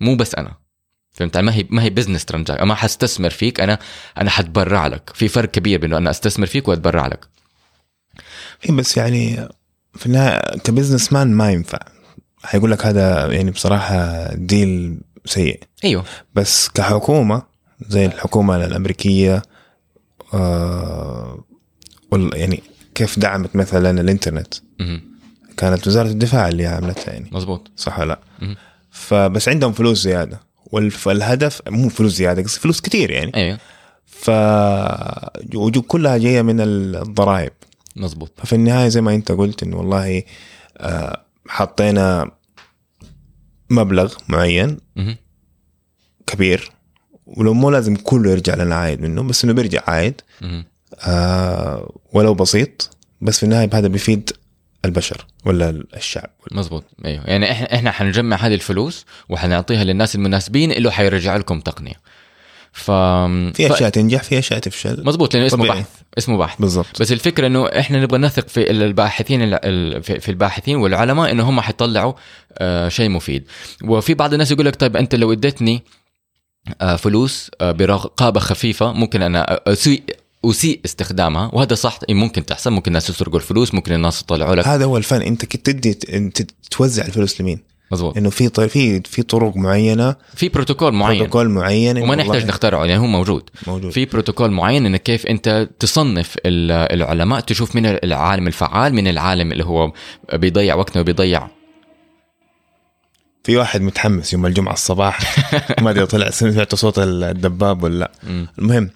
[0.00, 0.54] مو بس أنا.
[1.12, 3.78] فهمت ما هي ما هي business transaction ما حستثمر فيك أنا
[4.18, 5.10] أنا حتبرع لك.
[5.14, 7.26] في فرق كبير بين أنا أستثمر فيك وأتبرع لك.
[8.70, 9.48] بس يعني
[9.94, 11.78] في النهاية كبزنس مان ما ينفع.
[12.42, 15.60] حيقول لك هذا يعني بصراحة ديل سيء.
[15.84, 16.04] أيوه.
[16.34, 17.42] بس كحكومة
[17.88, 19.42] زي الحكومة الأمريكية
[20.34, 21.44] آه
[22.12, 22.62] يعني
[22.94, 25.13] كيف دعمت مثلا الإنترنت؟ مهم.
[25.56, 27.30] كانت وزارة الدفاع اللي عملتها يعني.
[27.32, 28.56] مزبوط صح ولا لا؟
[28.90, 30.40] فبس عندهم فلوس زيادة.
[30.90, 33.36] فالهدف مو فلوس زيادة قصدي فلوس كتير يعني.
[33.36, 33.58] أيوه.
[34.06, 34.30] ف
[35.88, 37.52] كلها جاية من الضرائب.
[37.96, 40.22] مزبوط ففي النهاية زي ما انت قلت إنه والله
[40.78, 42.30] آه، حطينا
[43.70, 44.78] مبلغ معين.
[46.26, 46.70] كبير
[47.26, 50.20] ولو مو لازم كله يرجع لنا عايد منه بس إنه بيرجع عايد.
[50.40, 50.64] مهم.
[51.00, 54.30] آه ولو بسيط بس في النهاية هذا بيفيد
[54.84, 56.30] البشر ولا الشعب.
[56.52, 57.24] مزبوط أيوه.
[57.26, 61.94] يعني إحنا إحنا حنجمع هذه الفلوس وحنعطيها للناس المناسبين اللي حيرجع لكم تقنية.
[62.72, 65.04] ف في ف- أشياء تنجح في أشياء تفشل.
[65.06, 65.78] مزبوط لأنه اسمه طبيعي.
[65.80, 66.60] بحث اسمه بحث.
[66.60, 67.00] بالضبط.
[67.00, 69.58] بس الفكرة إنه إحنا نبغى نثق في الباحثين
[70.00, 72.12] في الباحثين والعلماء إنه هم حيطلعوا
[72.58, 73.44] آه، شيء مفيد.
[73.84, 75.82] وفي بعض الناس يقول لك طيب أنت لو اديتني
[76.80, 79.60] آه، فلوس آه، برقابه خفيفة ممكن أنا
[80.50, 84.68] أسيء استخدامها وهذا صح ممكن تحصل ممكن الناس يسرقوا الفلوس ممكن الناس يطلعوا لك.
[84.68, 87.58] هذا هو الفن أنت كنت تدي أنت توزع الفلوس لمين؟
[87.92, 90.16] مزبوط إنه في في في طرق معينة.
[90.34, 91.18] في بروتوكول معين.
[91.18, 91.98] بروتوكول معين.
[92.02, 93.50] وما نحتاج نخترعه يعني هو موجود.
[93.66, 93.90] موجود.
[93.92, 96.70] في بروتوكول معين إنك كيف أنت تصنف ال-
[97.02, 99.92] العلماء تشوف من العالم الفعال من العالم اللي هو
[100.34, 101.48] بيضيع وقته وبيضيع.
[103.44, 105.20] في واحد متحمس يوم الجمعة الصباح
[105.82, 108.10] ما أدري طلع سمعت صوت الدباب ولا لا.
[108.58, 108.90] المهم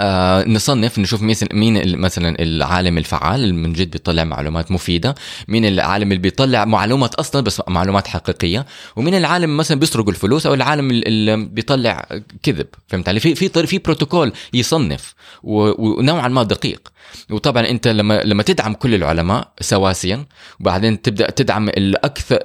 [0.00, 1.22] آه نصنف نشوف
[1.52, 5.14] مين مثلا العالم الفعال اللي من جد بيطلع معلومات مفيدة
[5.48, 8.66] مين العالم اللي بيطلع معلومات أصلا بس معلومات حقيقية
[8.96, 12.06] ومين العالم مثلا بيسرقوا الفلوس أو العالم ال- اللي بيطلع
[12.42, 16.92] كذب فهمت علي؟ في في في بروتوكول يصنف ونوعا ما دقيق.
[17.30, 20.26] وطبعا أنت لما لما تدعم كل العلماء سواسيا
[20.60, 22.38] وبعدين تبدأ تدعم الأكثر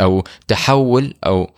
[0.00, 1.50] أو تحول أو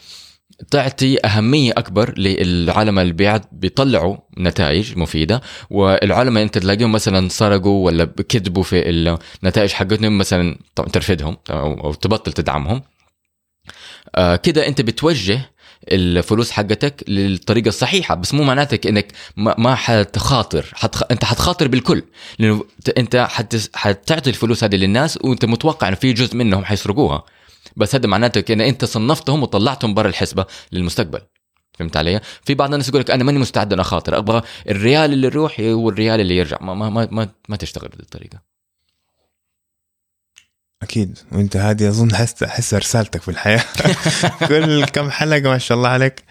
[0.71, 5.41] تعطي أهمية أكبر للعلماء اللي بيعد- بيطلعوا نتائج مفيدة.
[5.71, 10.59] والعلماء أنت تلاقيهم مثلا سرقوا ولا كذبوا في النتائج حقتهم مثلا
[10.93, 12.83] ترفدهم أو تبطل تدعمهم.
[14.15, 15.51] آه كده أنت بتوجه
[15.93, 18.15] الفلوس حقتك للطريقة الصحيحة.
[18.15, 21.03] بس مو معناتك انك ما, ما حتخاطر حتخ...
[21.11, 22.03] انت حتخاطر بالكل.
[22.39, 22.65] لأنه
[22.99, 23.57] انت حت...
[23.77, 27.25] حتعطي الفلوس هذه للناس وانت متوقع إنه في جزء منهم حيسرقوها.
[27.77, 31.21] بس هذا معناته ان أنت صنفتهم وطلعتهم برا الحسبة للمستقبل.
[31.79, 35.27] فهمت علي؟ في بعض الناس يقول لك أنا ماني مستعد ان اخاطر أبغى الريال اللي
[35.27, 36.59] يروح والريال اللي يرجع.
[36.61, 38.55] ما ما ما ما, ما تشتغل بهذه الطريقة.
[40.83, 41.19] أكيد.
[41.33, 43.65] وأنت هذه أظن حس احس رسالتك في الحياة.
[44.49, 46.25] كل كم حلقة ما شاء الله عليك.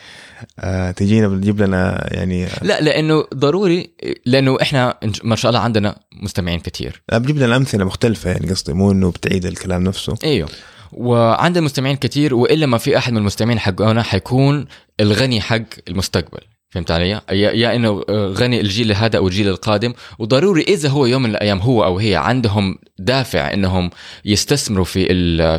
[0.60, 3.94] آه تجينا بتجيب لنا يعني لا لأنه ضروري
[4.26, 7.04] لأنه إحنا ما شاء الله عندنا مستمعين كثير.
[7.12, 10.16] لا بتجيب لنا أمثلة مختلفة يعني قصدي مو إنه بتعيد الكلام نفسه.
[10.24, 10.50] إيوه.
[10.98, 14.66] وعندنا مستمعين كثير وإلا ما في أحد من المستمعين حقنا حيكون
[15.00, 16.40] الغني حق المستقبل.
[16.70, 19.94] فهمت علي؟ يا, يا إنه غني الجيل هذا أو الجيل القادم.
[20.20, 23.90] وضروري إذا هو يوم من الأيام هو أو هي عندهم دافع إنهم
[24.26, 25.08] يستثمروا في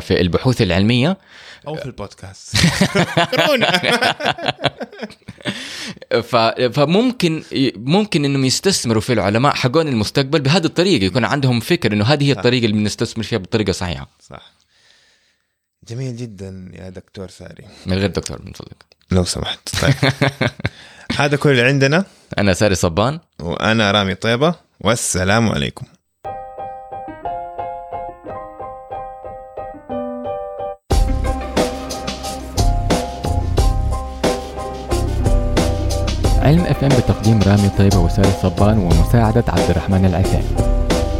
[0.01, 1.17] في البحوث العلمية.
[1.67, 2.55] أو في البودكاست.
[6.73, 7.43] فممكن
[7.75, 12.31] ممكن إنهم يستثمروا في العلماء حقون المستقبل بهذه الطريقة يكون عندهم فكر إنه هذه هي
[12.31, 14.55] الطريقة اللي بنستثمر فيها بالطريقة الصحيحه صح.
[15.87, 17.65] جميل جدا يا دكتور ساري.
[17.85, 19.81] من غير دكتور من فضلك لو سمحت.
[19.81, 20.11] طيب.
[21.19, 22.05] هذا كل اللي عندنا.
[22.37, 23.19] أنا ساري صبان.
[23.39, 24.55] وأنا رامي طيبة.
[24.81, 25.85] والسلام عليكم.
[36.45, 40.74] علم أف إم بتقديم رامي طيبة وساري صبان ومساعدة عبد الرحمن العثيمي.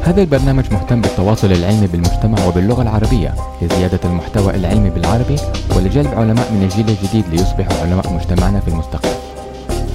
[0.05, 5.35] هذا البرنامج مهتم بالتواصل العلمي بالمجتمع وباللغة العربية لزيادة المحتوى العلمي بالعربي
[5.75, 9.09] ولجلب علماء من الجيل الجديد ليصبحوا علماء مجتمعنا في المستقبل.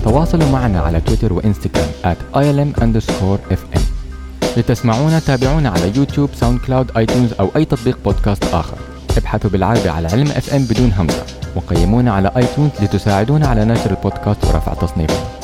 [0.05, 3.81] تواصلوا معنا على تويتر وإنستغرام at ilm underscore fm
[4.57, 8.77] لتسمعونا تابعونا على يوتيوب SoundCloud iTunes أو أي تطبيق بودكاست آخر.
[9.17, 11.23] ابحثوا بالعربي على علم اف ام بدون همزة
[11.57, 15.40] وقيمونا على iTunes لتساعدونا على نشر البودكاست ورفع تصنيفه.